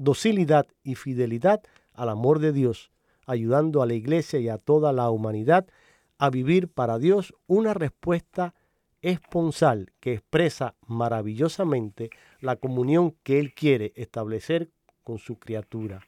[0.84, 2.92] y fidelidad al amor de Dios,
[3.26, 5.66] ayudando a la Iglesia y a toda la humanidad
[6.18, 8.56] a vivir para Dios una respuesta
[9.02, 12.10] esponsal que expresa maravillosamente
[12.42, 14.70] la comunión que Él quiere establecer
[15.06, 16.06] con su criatura.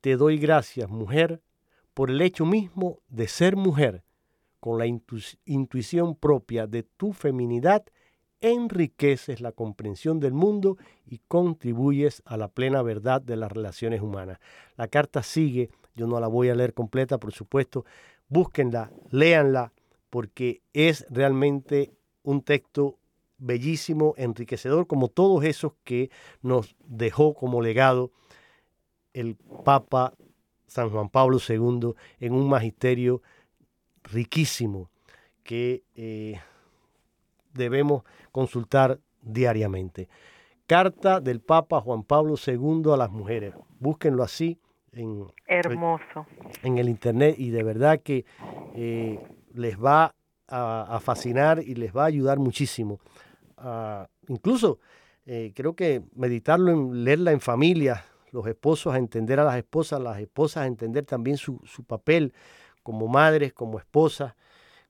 [0.00, 1.42] Te doy gracias, mujer,
[1.96, 4.04] por el hecho mismo de ser mujer,
[4.60, 7.86] con la intuición propia de tu feminidad,
[8.42, 10.76] enriqueces la comprensión del mundo
[11.06, 14.40] y contribuyes a la plena verdad de las relaciones humanas.
[14.76, 17.86] La carta sigue, yo no la voy a leer completa, por supuesto,
[18.28, 19.72] búsquenla, léanla,
[20.10, 21.94] porque es realmente
[22.24, 22.98] un texto
[23.38, 26.10] bellísimo, enriquecedor, como todos esos que
[26.42, 28.10] nos dejó como legado
[29.14, 30.12] el Papa
[30.66, 33.22] San Juan Pablo II en un magisterio
[34.04, 34.90] riquísimo
[35.42, 36.40] que eh,
[37.52, 40.08] debemos consultar diariamente.
[40.66, 43.54] Carta del Papa Juan Pablo II a las mujeres.
[43.78, 44.58] Búsquenlo así
[44.92, 46.26] en, Hermoso.
[46.62, 48.24] en el internet y de verdad que
[48.74, 49.20] eh,
[49.54, 50.14] les va
[50.48, 53.00] a, fascinar y les va a ayudar muchísimo.
[54.28, 54.78] incluso
[55.26, 58.04] eh, creo que meditarlo, en, leerla en familia,
[58.36, 62.32] los esposos a entender a las esposas, las esposas a entender también su, su papel
[62.82, 64.34] como madres, como esposas,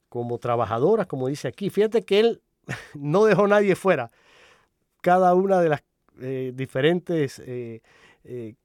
[0.09, 1.71] como trabajadoras, como dice aquí.
[1.71, 2.43] Fíjate que él
[2.95, 4.11] no dejó a nadie fuera.
[5.01, 5.83] Cada una de las
[6.21, 7.81] eh, diferentes eh,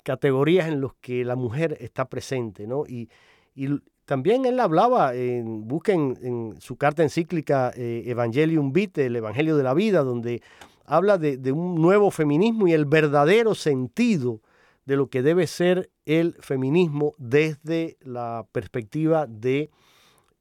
[0.04, 2.86] categorías en las que la mujer está presente, ¿no?
[2.88, 3.10] Y,
[3.56, 3.68] y,
[4.12, 9.64] también él hablaba, en, busquen en su carta encíclica eh, Evangelium Vitae, el Evangelio de
[9.64, 10.42] la Vida, donde
[10.86, 14.42] habla de, un nuevo feminismo y el verdadero sentido
[14.86, 19.70] de lo que debe ser el feminismo desde la perspectiva de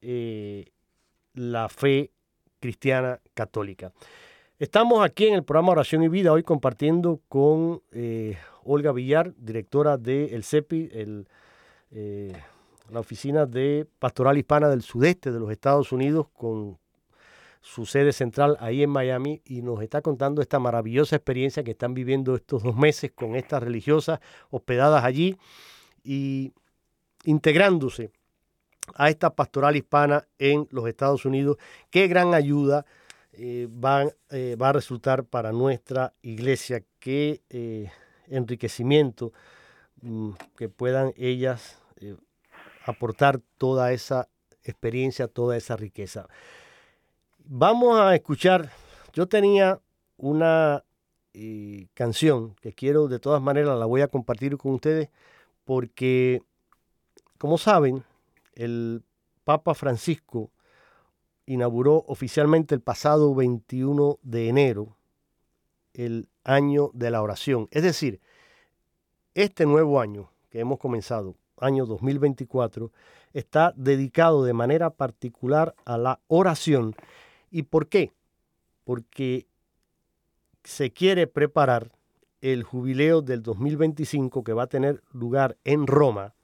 [0.00, 0.66] eh,
[1.34, 2.10] la fe
[2.58, 3.92] cristiana católica.
[4.58, 9.96] Estamos aquí en el programa Oración y Vida hoy compartiendo con eh, Olga Villar, directora
[9.96, 11.28] del El CEPI, el
[12.90, 16.78] la Oficina de Pastoral Hispana del Sudeste de los Estados Unidos, con
[17.60, 21.94] su sede central ahí en Miami, y nos está contando esta maravillosa experiencia que están
[21.94, 25.36] viviendo estos dos meses con estas religiosas hospedadas allí
[26.02, 26.52] y
[27.24, 28.10] integrándose
[28.94, 31.58] a esta pastoral hispana en los Estados Unidos.
[31.90, 32.86] Qué gran ayuda
[33.32, 33.68] eh,
[34.30, 37.90] eh, va a resultar para nuestra iglesia, qué eh,
[38.28, 39.32] enriquecimiento
[40.02, 41.78] mm, que puedan ellas
[42.86, 44.28] aportar toda esa
[44.64, 46.28] experiencia, toda esa riqueza.
[47.52, 48.70] Vamos a escuchar,
[49.12, 49.80] yo tenía
[50.16, 50.84] una
[51.34, 55.08] eh, canción que quiero de todas maneras la voy a compartir con ustedes
[55.64, 56.42] porque,
[57.38, 58.04] como saben,
[58.54, 59.02] el
[59.42, 60.52] Papa Francisco
[61.44, 64.96] inauguró oficialmente el pasado 21 de enero
[65.92, 67.66] el año de la oración.
[67.72, 68.20] Es decir,
[69.34, 72.92] este nuevo año que hemos comenzado, año 2024,
[73.32, 76.94] está dedicado de manera particular a la oración.
[77.50, 78.12] ¿Y por qué?
[78.84, 79.46] Porque
[80.64, 81.92] se quiere preparar
[82.40, 86.34] el jubileo del 2025 que va a tener lugar en Roma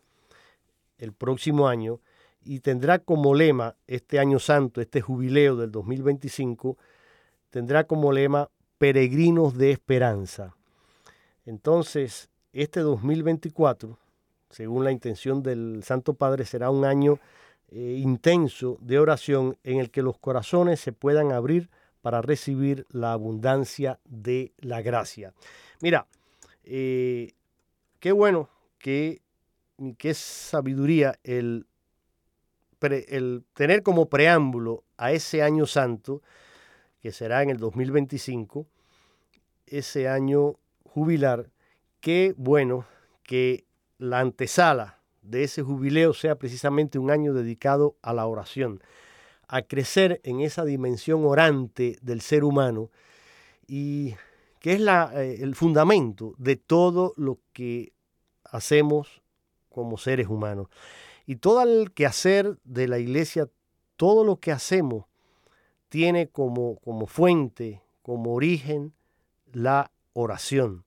[0.99, 2.01] el próximo año
[2.43, 6.77] y tendrá como lema este año santo, este jubileo del 2025,
[7.51, 10.55] tendrá como lema peregrinos de esperanza.
[11.45, 13.99] Entonces, este 2024
[14.51, 17.19] según la intención del Santo Padre, será un año
[17.71, 21.69] eh, intenso de oración en el que los corazones se puedan abrir
[22.01, 25.35] para recibir la abundancia de la gracia.
[25.81, 26.07] Mira,
[26.63, 27.33] eh,
[27.99, 28.49] qué bueno,
[28.79, 29.21] qué,
[29.99, 31.67] qué sabiduría el,
[32.81, 36.23] el tener como preámbulo a ese año santo,
[37.01, 38.67] que será en el 2025,
[39.67, 40.55] ese año
[40.85, 41.51] jubilar,
[42.01, 42.87] qué bueno
[43.25, 43.65] que
[43.99, 44.97] la antesala
[45.27, 48.83] de ese jubileo sea precisamente un año dedicado a la oración,
[49.49, 52.91] a crecer en esa dimensión orante del ser humano
[53.67, 54.15] y
[54.61, 57.93] que es la, eh, el fundamento de todo lo que
[58.45, 59.23] hacemos
[59.69, 60.69] como seres humanos.
[61.27, 63.49] Y todo el quehacer de la iglesia,
[63.97, 65.05] todo lo que hacemos,
[65.89, 68.95] tiene como, como fuente, como origen,
[69.53, 70.86] la oración.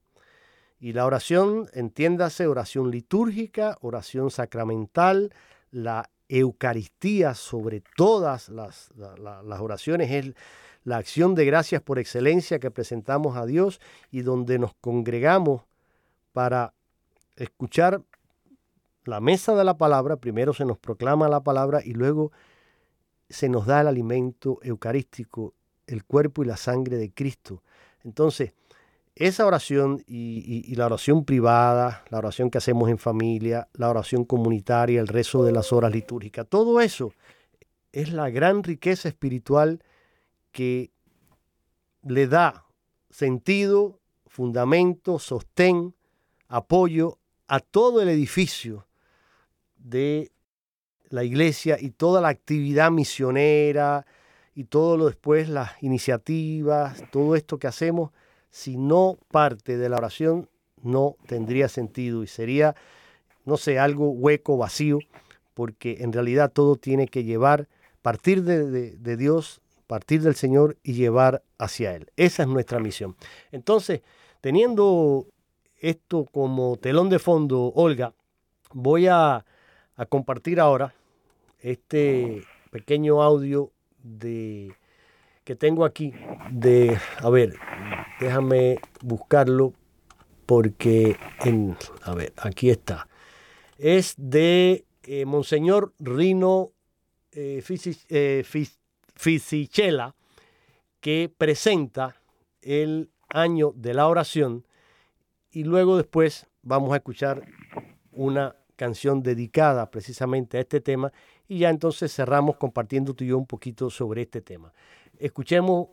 [0.80, 5.32] Y la oración, entiéndase, oración litúrgica, oración sacramental,
[5.70, 10.34] la Eucaristía sobre todas las, las oraciones es
[10.84, 15.62] la acción de gracias por excelencia que presentamos a Dios y donde nos congregamos
[16.32, 16.72] para
[17.36, 18.02] escuchar
[19.04, 22.32] la mesa de la palabra, primero se nos proclama la palabra y luego
[23.28, 25.54] se nos da el alimento eucarístico,
[25.86, 27.62] el cuerpo y la sangre de Cristo.
[28.04, 28.54] Entonces,
[29.20, 34.98] esa oración y, la oración privada, la oración que hacemos en familia, la oración comunitaria,
[34.98, 37.12] el rezo de las horas litúrgicas, todo eso
[37.92, 39.84] es la gran riqueza espiritual
[40.52, 40.90] que
[42.02, 42.64] le da
[43.10, 45.94] sentido, fundamento, sostén,
[46.48, 48.86] apoyo a todo el edificio
[49.76, 50.32] de
[51.10, 54.06] la iglesia y toda la actividad misionera
[54.54, 58.12] y todo lo después, las iniciativas, todo esto que hacemos,
[58.50, 60.48] si no parte de la oración,
[60.82, 62.74] no tendría sentido y sería,
[63.44, 64.98] no sé, algo hueco, vacío,
[65.54, 67.68] porque en realidad todo tiene que llevar,
[68.02, 72.10] partir de, de Dios, partir del Señor y llevar hacia Él.
[72.16, 73.16] Esa es nuestra misión.
[73.50, 74.02] Entonces,
[74.40, 75.26] teniendo
[75.78, 78.14] esto como telón de fondo, Olga,
[78.72, 79.44] voy a,
[79.96, 80.94] a compartir ahora
[81.58, 83.72] este pequeño audio
[84.02, 84.74] de
[85.50, 86.14] que tengo aquí
[86.52, 87.56] de a ver
[88.20, 89.74] déjame buscarlo
[90.46, 91.16] porque
[92.02, 93.08] a ver aquí está
[93.76, 96.70] es de eh, monseñor Rino
[97.32, 97.64] eh,
[98.10, 98.44] eh
[99.16, 100.14] Fisichella
[101.00, 102.14] que presenta
[102.62, 104.64] el año de la oración
[105.50, 107.44] y luego después vamos a escuchar
[108.12, 111.12] una canción dedicada precisamente a este tema
[111.48, 114.72] y ya entonces cerramos compartiendo tú y yo un poquito sobre este tema.
[115.20, 115.88] Escuchemos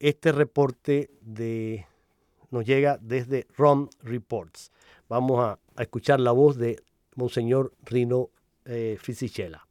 [0.00, 1.86] este reporte de
[2.50, 4.72] nos llega desde ROM Reports.
[5.08, 6.82] Vamos a, escuchar la voz de
[7.14, 8.30] Monseñor Rino
[8.64, 9.64] eh, Fisichella.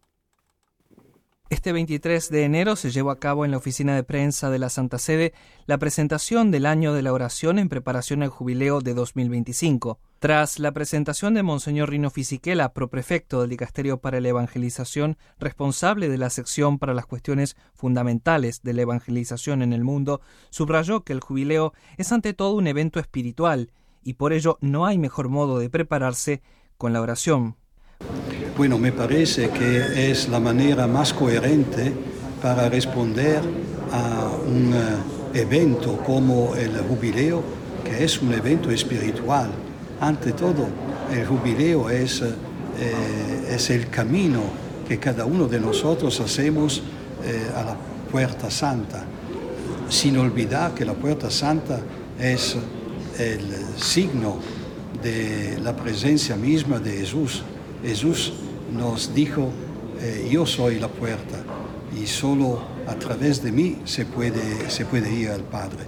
[1.52, 4.70] Este 23 de enero se llevó a cabo en la oficina de prensa de la
[4.70, 5.34] Santa Sede
[5.66, 10.00] la presentación del año de la oración en preparación al jubileo de 2025.
[10.20, 16.18] Tras la presentación de Monseñor Rino Fisichella, proprefecto del Dicasterio para la Evangelización, responsable de
[16.18, 20.22] la sección para las cuestiones fundamentales de la evangelización en el mundo,
[20.52, 23.74] subrayó que el jubileo es ante todo un evento espiritual
[24.04, 26.42] y por ello no hay mejor modo de prepararse
[26.78, 27.58] con la oración
[28.58, 31.94] bueno, me parece que es la manera más coherente
[32.42, 33.42] para responder
[33.92, 37.42] a un eh, evento como el jubileo,
[37.84, 39.50] que es un evento espiritual.
[40.00, 40.68] Ante todo,
[41.14, 42.34] el jubileo es, eh,
[43.50, 44.42] es el camino
[44.88, 46.82] que cada uno de nosotros hacemos
[47.24, 47.76] eh, a la
[48.12, 49.06] puerta santa,
[49.90, 51.80] sin olvidar que la puerta santa
[52.20, 52.58] es
[53.18, 53.42] el
[53.78, 54.38] signo
[55.02, 57.44] de la presencia misma de Jesús
[57.84, 58.34] Jesús
[58.72, 59.50] nos dijo,
[60.00, 61.38] eh, yo soy la puerta
[62.00, 64.40] y solo a través de mí se puede,
[65.14, 65.86] ir al Padre.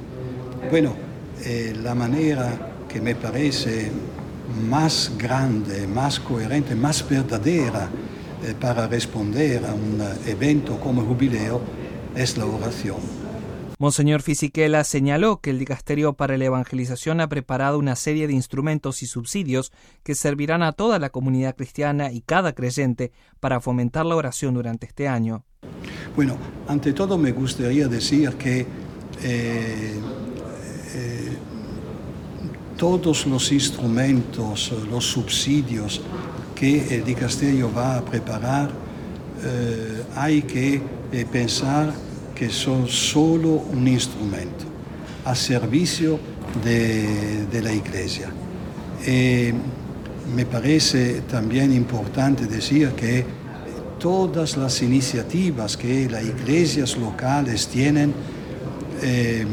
[0.70, 0.96] Bueno,
[1.44, 3.92] eh, la manera que me parece
[4.70, 7.90] más grande, más coherente, más verdadera
[8.44, 11.62] eh, para responder a un evento como jubileo
[12.16, 13.23] es la oración.
[13.84, 19.04] Monseñor Fisichella señaló que el Dicasterio para la Evangelización ha preparado una serie de instrumentos
[19.04, 19.74] y subsidios
[20.04, 23.12] que servirán a toda la comunidad cristiana y cada creyente
[23.42, 25.44] para fomentar la oración durante este año.
[26.16, 30.00] Bueno, ante todo me gustaría decir que eh,
[30.96, 31.38] eh,
[32.78, 36.02] todos los instrumentos, los subsidios
[36.56, 38.72] que el dicasterio va a preparar,
[39.44, 40.82] eh, hay que
[41.30, 41.94] pensar
[42.36, 44.66] que son solo un instrumento
[45.26, 46.20] a servicio
[46.64, 48.30] de, la Iglesia.
[49.06, 49.54] Eh,
[50.36, 53.26] me parece también importante decir que
[54.00, 58.14] todas las iniciativas que las iglesias locales tienen,
[59.02, 59.46] eh,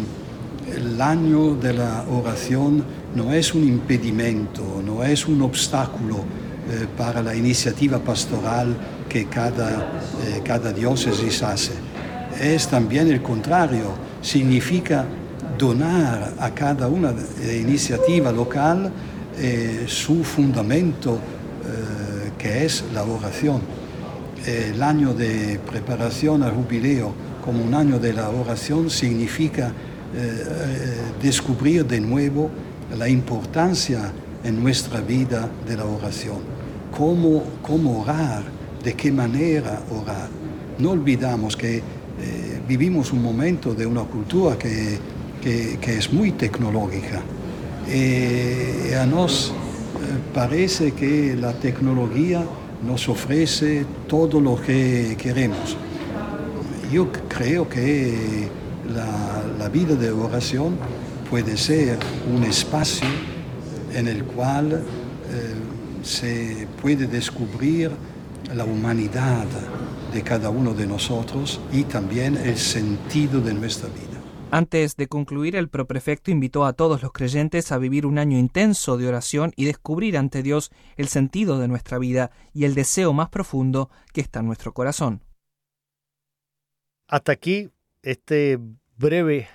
[0.74, 7.22] el año de la oración no es un impedimento, no es un obstáculo eh, para
[7.22, 8.76] la iniciativa pastoral
[9.08, 10.00] que cada,
[10.44, 11.89] cada diócesis hace
[12.38, 15.06] es también el contrario, significa
[15.58, 17.12] donar a cada una
[17.52, 18.90] iniciativa local
[19.38, 23.60] eh, su fundamento eh, que es la oración.
[24.46, 27.12] El año de preparación al jubileo
[27.44, 29.72] como un año de la oración significa
[30.14, 30.44] eh,
[31.22, 32.50] descubrir de nuevo
[32.98, 34.12] la importancia
[34.42, 36.38] en nuestra vida de la oración.
[36.96, 38.42] Cómo, cómo orar,
[38.82, 40.28] de qué manera orar.
[40.78, 41.82] No olvidamos que
[42.76, 44.96] vivimos un momento de una cultura que,
[45.42, 47.20] que, es muy tecnológica
[47.92, 49.52] y a nos
[50.32, 52.44] parece que la tecnología
[52.86, 55.76] nos ofrece todo lo que queremos.
[56.92, 58.48] Yo creo que
[58.94, 60.76] la, la vida de oración
[61.28, 61.98] puede ser
[62.32, 63.08] un espacio
[63.92, 67.90] en el cual eh, se puede descubrir
[68.54, 69.46] la humanidad
[70.12, 74.20] de cada uno de nosotros y también el sentido de nuestra vida.
[74.52, 78.96] Antes de concluir, el proprefecto invitó a todos los creyentes a vivir un año intenso
[78.96, 83.28] de oración y descubrir ante Dios el sentido de nuestra vida y el deseo más
[83.28, 85.22] profundo que está en nuestro corazón.
[87.06, 87.70] Hasta aquí
[88.02, 88.58] este
[88.96, 89.48] breve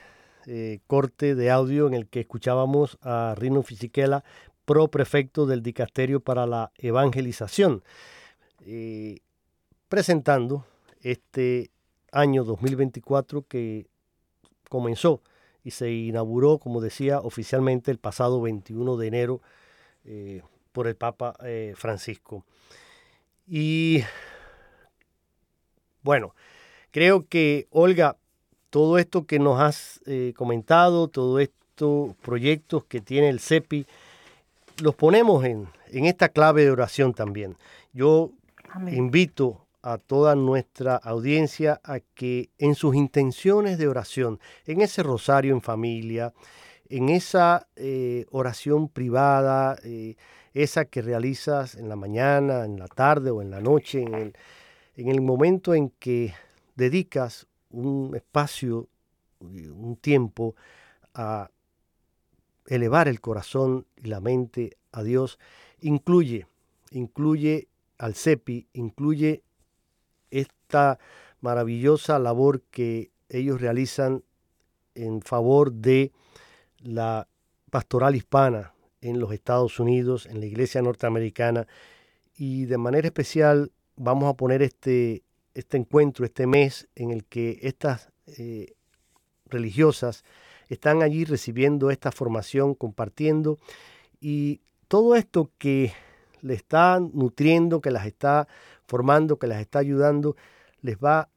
[0.47, 4.23] eh, corte de audio en el que escuchábamos a Rino Fisichella,
[4.63, 7.83] proprefecto del Dicasterio para la Evangelización,
[8.61, 9.19] eh,
[9.95, 10.65] presentando
[11.03, 11.71] este
[12.11, 13.87] año 2024 que
[14.67, 15.21] comenzó
[15.63, 19.41] y se inauguró, como decía, oficialmente el pasado 21 de enero
[20.03, 20.41] eh,
[20.73, 22.43] por el Papa eh, Francisco.
[23.47, 24.03] Y
[26.03, 26.35] bueno,
[26.91, 28.17] creo que Olga,
[28.71, 33.87] todo esto que nos has eh, comentado, todos estos proyectos que tiene el CEPI,
[34.83, 37.55] los ponemos en, en esta clave de oración también.
[37.93, 38.31] Yo
[38.91, 45.53] invito a toda nuestra audiencia a que en sus intenciones de oración, en ese rosario
[45.53, 46.33] en familia,
[46.89, 50.15] en esa eh, oración privada, eh,
[50.55, 54.33] esa que realizas en la mañana, en la tarde o en la noche, en el,
[54.95, 56.33] en el momento en que
[56.75, 58.87] dedicas un espacio,
[59.39, 60.55] un tiempo
[61.13, 61.51] a
[62.65, 65.37] elevar el corazón y la mente a Dios,
[65.79, 66.47] incluye,
[66.89, 67.67] incluye
[67.99, 69.44] al CEPI, incluye
[70.31, 70.99] esta
[71.41, 74.23] maravillosa labor que ellos realizan
[74.93, 76.11] en favor de
[76.79, 77.27] la
[77.69, 81.67] pastoral hispana en los Estados Unidos, en la iglesia norteamericana,
[82.37, 85.23] y de manera especial vamos a poner este,
[85.53, 88.73] este encuentro, este mes en el que estas eh,
[89.45, 90.23] religiosas
[90.69, 93.59] están allí recibiendo esta formación, compartiendo,
[94.19, 95.93] y todo esto que
[96.45, 98.47] le está nutriendo, que las está
[98.85, 100.35] formando, que las está ayudando,
[100.81, 101.29] les va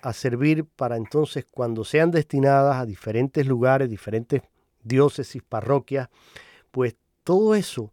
[0.00, 4.42] a servir para entonces cuando sean destinadas a diferentes lugares, diferentes
[4.84, 6.08] diócesis, parroquias,
[6.70, 7.92] pues todo eso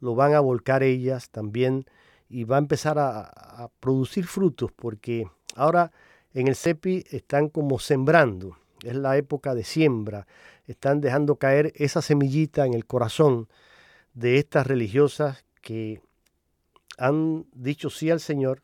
[0.00, 1.84] lo van a volcar ellas también
[2.28, 5.92] y va a empezar a, a producir frutos porque ahora
[6.32, 10.26] en el CEPI están como sembrando, es la época de siembra,
[10.66, 13.48] están dejando caer esa semillita en el corazón
[14.12, 16.00] de estas religiosas que
[16.98, 18.62] han dicho sí al Señor,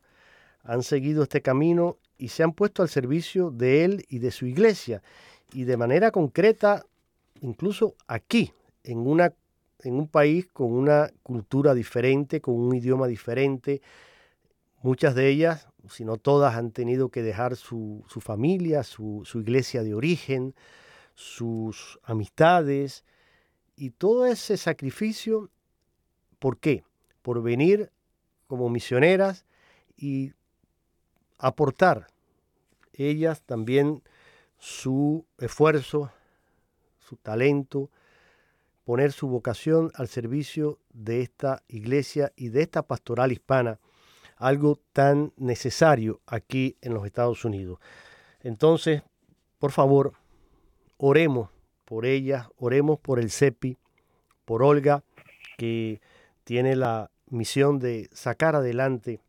[0.62, 4.46] han seguido este camino y se han puesto al servicio de Él y de su
[4.46, 5.02] iglesia.
[5.52, 6.84] Y de manera concreta,
[7.40, 8.52] incluso aquí,
[8.84, 9.32] en, una,
[9.80, 13.80] en un país con una cultura diferente, con un idioma diferente,
[14.82, 19.40] muchas de ellas, si no todas, han tenido que dejar su, su familia, su, su
[19.40, 20.54] iglesia de origen,
[21.14, 23.04] sus amistades
[23.76, 25.48] y todo ese sacrificio.
[26.38, 26.84] ¿Por qué?
[27.30, 27.92] Por venir
[28.48, 29.44] como misioneras
[29.96, 30.32] y
[31.38, 32.08] aportar
[32.92, 34.02] ellas también
[34.58, 36.10] su esfuerzo,
[36.98, 37.88] su talento,
[38.82, 43.78] poner su vocación al servicio de esta iglesia y de esta pastoral hispana,
[44.34, 47.78] algo tan necesario aquí en los Estados Unidos.
[48.40, 49.04] Entonces,
[49.60, 50.14] por favor,
[50.96, 51.50] oremos
[51.84, 53.78] por ellas, oremos por el CEPI,
[54.44, 55.04] por Olga,
[55.56, 56.00] que
[56.42, 59.20] tiene la misión de sacar adelante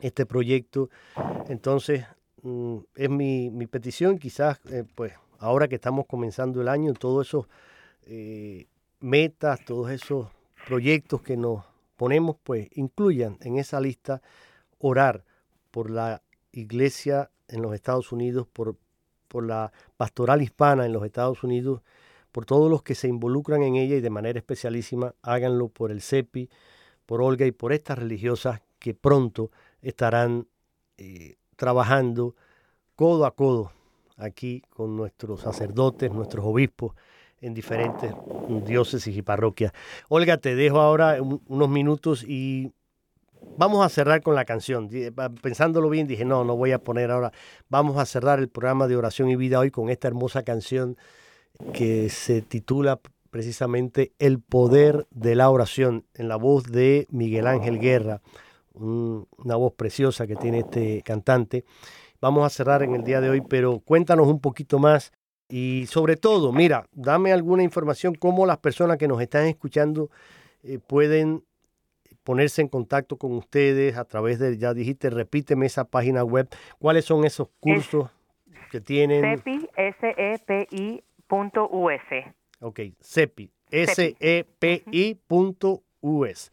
[0.00, 0.90] este proyecto.
[1.48, 2.04] Entonces,
[2.42, 7.46] mm, es mi, petición, quizás, eh, pues, ahora que estamos comenzando el año, todos esos
[8.06, 8.66] eh,
[9.00, 10.28] metas, todos esos
[10.66, 11.64] proyectos que nos
[11.96, 14.22] ponemos, pues, incluyan en esa lista
[14.78, 15.24] orar
[15.70, 16.22] por la
[16.52, 18.76] iglesia en los Estados Unidos, por,
[19.28, 21.82] por la pastoral hispana en los Estados Unidos,
[22.32, 26.02] por todos los que se involucran en ella y de manera especialísima, háganlo por el
[26.02, 26.48] CEPI,
[27.08, 29.50] por Olga y por estas religiosas que pronto
[29.80, 30.46] estarán
[30.98, 32.36] eh, trabajando
[32.96, 33.72] codo a codo
[34.18, 36.92] aquí con nuestros sacerdotes, nuestros obispos
[37.40, 38.12] en diferentes
[38.66, 39.72] diócesis y parroquias.
[40.10, 42.74] Olga, te dejo ahora unos minutos y
[43.56, 44.90] vamos a cerrar con la canción.
[45.40, 47.32] Pensándolo bien, dije, no, no voy a poner ahora.
[47.70, 50.98] Vamos a cerrar el programa de oración y vida hoy con esta hermosa canción
[51.72, 53.00] que se titula
[53.30, 58.20] precisamente el poder de la oración en la voz de Miguel Ángel Guerra,
[58.74, 61.64] una voz preciosa que tiene este cantante.
[62.20, 65.12] Vamos a cerrar en el día de hoy, pero cuéntanos un poquito más
[65.48, 70.10] Y sobre todo, mira, dame alguna información cómo las personas que nos están escuchando
[70.62, 71.42] eh, pueden
[72.22, 76.48] ponerse en contacto con ustedes a través de, ya dijiste, repíteme esa página web.
[76.78, 78.10] ¿Cuáles son esos cursos
[78.70, 79.22] que tienen?
[79.22, 82.34] CEPI, S-E-P-I punto U-S.
[82.60, 86.50] Ok, CEPI, S-E-P-I punto U-S.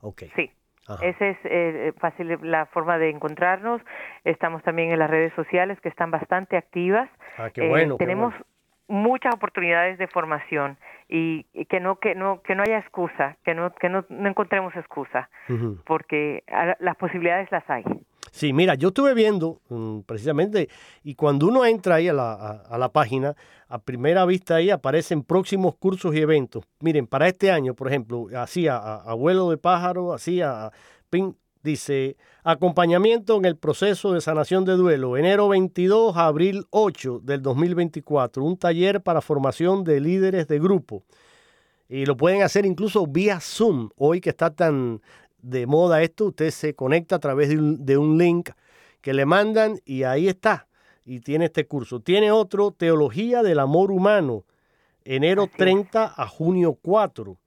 [0.00, 0.24] Ok.
[0.36, 0.50] Sí.
[0.86, 1.04] Ajá.
[1.04, 3.82] Esa es eh, fácil la forma de encontrarnos.
[4.24, 7.10] Estamos también en las redes sociales que están bastante activas.
[7.36, 7.96] Ah, qué Eh, bueno.
[7.98, 8.46] qué tenemos bueno.
[8.88, 10.78] muchas oportunidades de formación
[11.08, 14.28] y, y que no que no que no haya excusa, que no que no, no
[14.30, 15.28] encontremos excusa,
[15.84, 17.84] porque a- las posibilidades las hay.
[18.32, 20.68] Sí, mira, yo estuve viendo mm, precisamente,
[21.02, 23.34] y cuando uno entra ahí a la, a, la página,
[23.68, 26.64] a primera vista ahí aparecen próximos cursos y eventos.
[26.80, 30.70] Miren, para este año, por ejemplo, así a, abuelo de pájaro, así a
[31.10, 37.20] pin- dice acompañamiento en el proceso de sanación de duelo, enero 22 a abril 8
[37.22, 41.02] del 2024, un taller para formación de líderes de grupo.
[41.90, 43.88] Y lo pueden hacer incluso vía Zoom.
[43.96, 45.00] Hoy que está tan
[45.40, 48.50] de moda esto, usted se conecta a través de un, de un link
[49.00, 50.66] que le mandan y ahí está.
[51.04, 52.00] Y tiene este curso.
[52.00, 54.44] Tiene otro, Teología del Amor Humano,
[55.04, 55.58] enero Así es.
[55.58, 57.38] 30 a junio 4,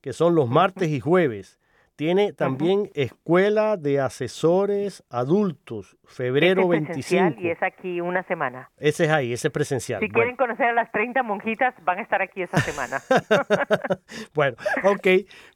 [0.00, 1.59] que son los martes y jueves.
[2.00, 7.46] Tiene también Escuela de Asesores Adultos, febrero Este es presencial 25.
[7.46, 8.70] y es aquí una semana.
[8.78, 10.00] Ese es ahí, ese es presencial.
[10.00, 10.14] Si Bueno.
[10.14, 13.02] quieren conocer a las 30 monjitas, van a estar aquí esa semana.
[14.34, 15.06] bueno, ok,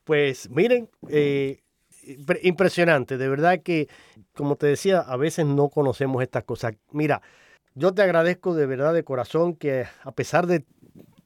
[0.05, 1.63] pues miren, eh,
[2.07, 3.89] impre- impresionante, de verdad que,
[4.35, 6.75] como te decía, a veces no conocemos estas cosas.
[6.93, 7.23] Mira,
[7.75, 10.67] yo te agradezco de verdad de corazón que a pesar de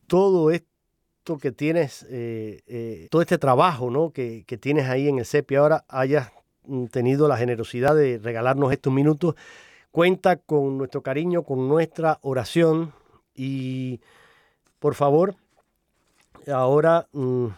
[0.06, 0.68] todo esto
[1.36, 4.10] que tienes, eh, eh, todo este trabajo ¿no?
[4.10, 6.30] que, tienes ahí en el CEPI, ahora hayas
[6.64, 9.34] mm, tenido la generosidad de regalarnos estos minutos.
[9.90, 12.94] Cuenta con nuestro cariño, con nuestra oración
[13.34, 14.00] y
[14.78, 15.34] por favor,
[16.46, 17.48] ahora mm,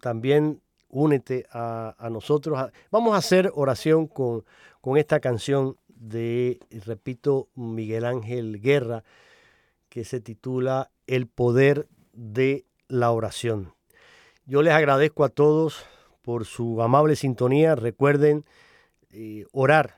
[0.00, 2.58] también únete a, a nosotros.
[2.58, 4.44] A- Vamos a hacer oración con,
[4.80, 9.04] con esta canción de, repito, Miguel Ángel Guerra,
[9.88, 11.86] que se titula El poder
[12.16, 13.72] de la oración.
[14.46, 15.84] Yo les agradezco a todos
[16.22, 17.74] por su amable sintonía.
[17.76, 18.44] Recuerden
[19.10, 19.96] eh, orar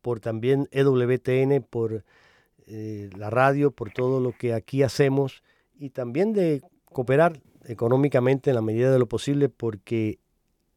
[0.00, 2.04] por también EWTN, por
[2.66, 5.42] eh, la radio, por todo lo que aquí hacemos
[5.78, 6.62] y también de
[6.92, 10.18] cooperar económicamente en la medida de lo posible porque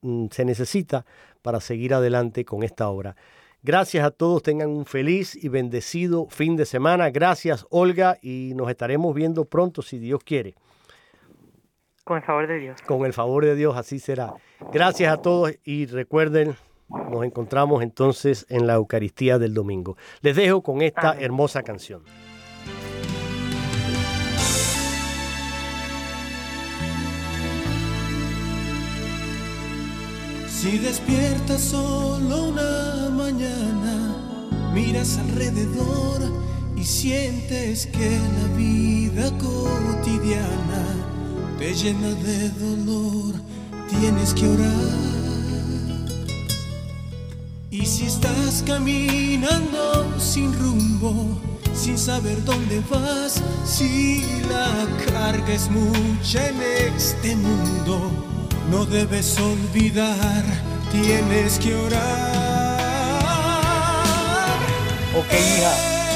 [0.01, 1.05] mm, se necesita
[1.41, 3.15] para seguir adelante con esta obra.
[3.61, 7.09] Gracias a todos, tengan un feliz y bendecido fin de semana.
[7.09, 10.55] Gracias Olga y nos estaremos viendo pronto si Dios quiere.
[12.09, 12.81] Con el favor de Dios.
[12.87, 14.33] Con el favor de Dios así será.
[14.73, 16.55] Gracias a todos y recuerden,
[16.89, 19.95] nos encontramos entonces en la Eucaristía del domingo.
[20.21, 21.25] Les dejo con esta Amén.
[21.25, 22.01] hermosa canción.
[30.47, 36.21] Si despiertas solo una mañana, miras alrededor
[36.75, 40.98] y sientes que la vida cotidiana
[41.59, 43.35] te llena de dolor,
[43.89, 44.97] tienes que orar.
[47.69, 51.37] Y si estás caminando sin rumbo,
[51.75, 56.61] sin saber dónde vas, si la carga es mucha en
[56.95, 58.09] este mundo,
[58.71, 60.45] no debes olvidar,
[60.93, 62.79] tienes que orar.
[65.13, 65.73] Ok, hija.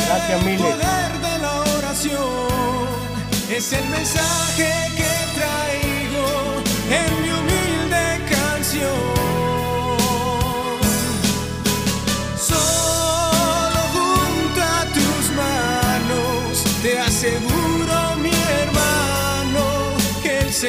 [0.08, 0.62] Gracias, El miles.
[0.62, 2.54] poder de la oración
[3.50, 5.33] es el mensaje que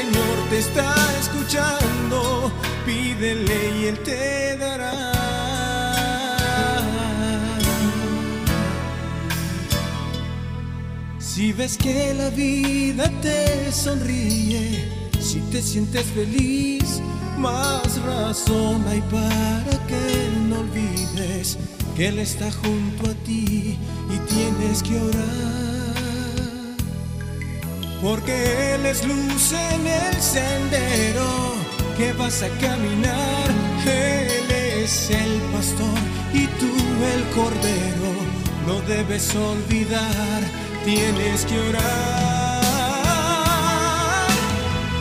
[0.05, 2.53] Señor te está escuchando.
[2.85, 5.13] Pídele y Él te dará.
[11.19, 17.01] Si ves que la vida te sonríe, si te sientes feliz,
[17.39, 21.59] más razón hay para que no olvides
[21.97, 23.79] que Él está junto a ti
[24.11, 25.74] y tienes que orar.
[28.05, 31.55] Porque Él es luz en el sendero
[31.97, 33.49] que vas a caminar.
[33.87, 35.99] Él es el pastor
[36.35, 36.71] y tú
[37.15, 38.13] el cordero.
[38.67, 40.43] No debes olvidar,
[40.85, 42.63] tienes que orar.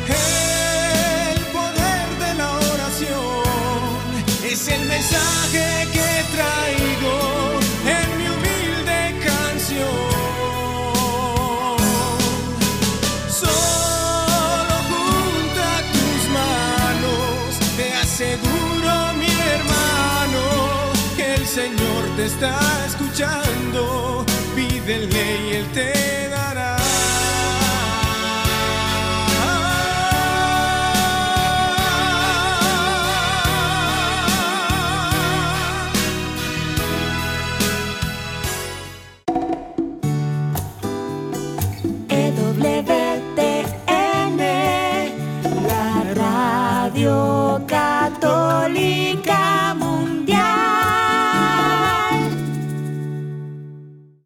[0.08, 4.00] El poder de la oración
[4.50, 7.33] es el mensaje que traigo
[22.44, 26.23] está escuchando, pídele y él te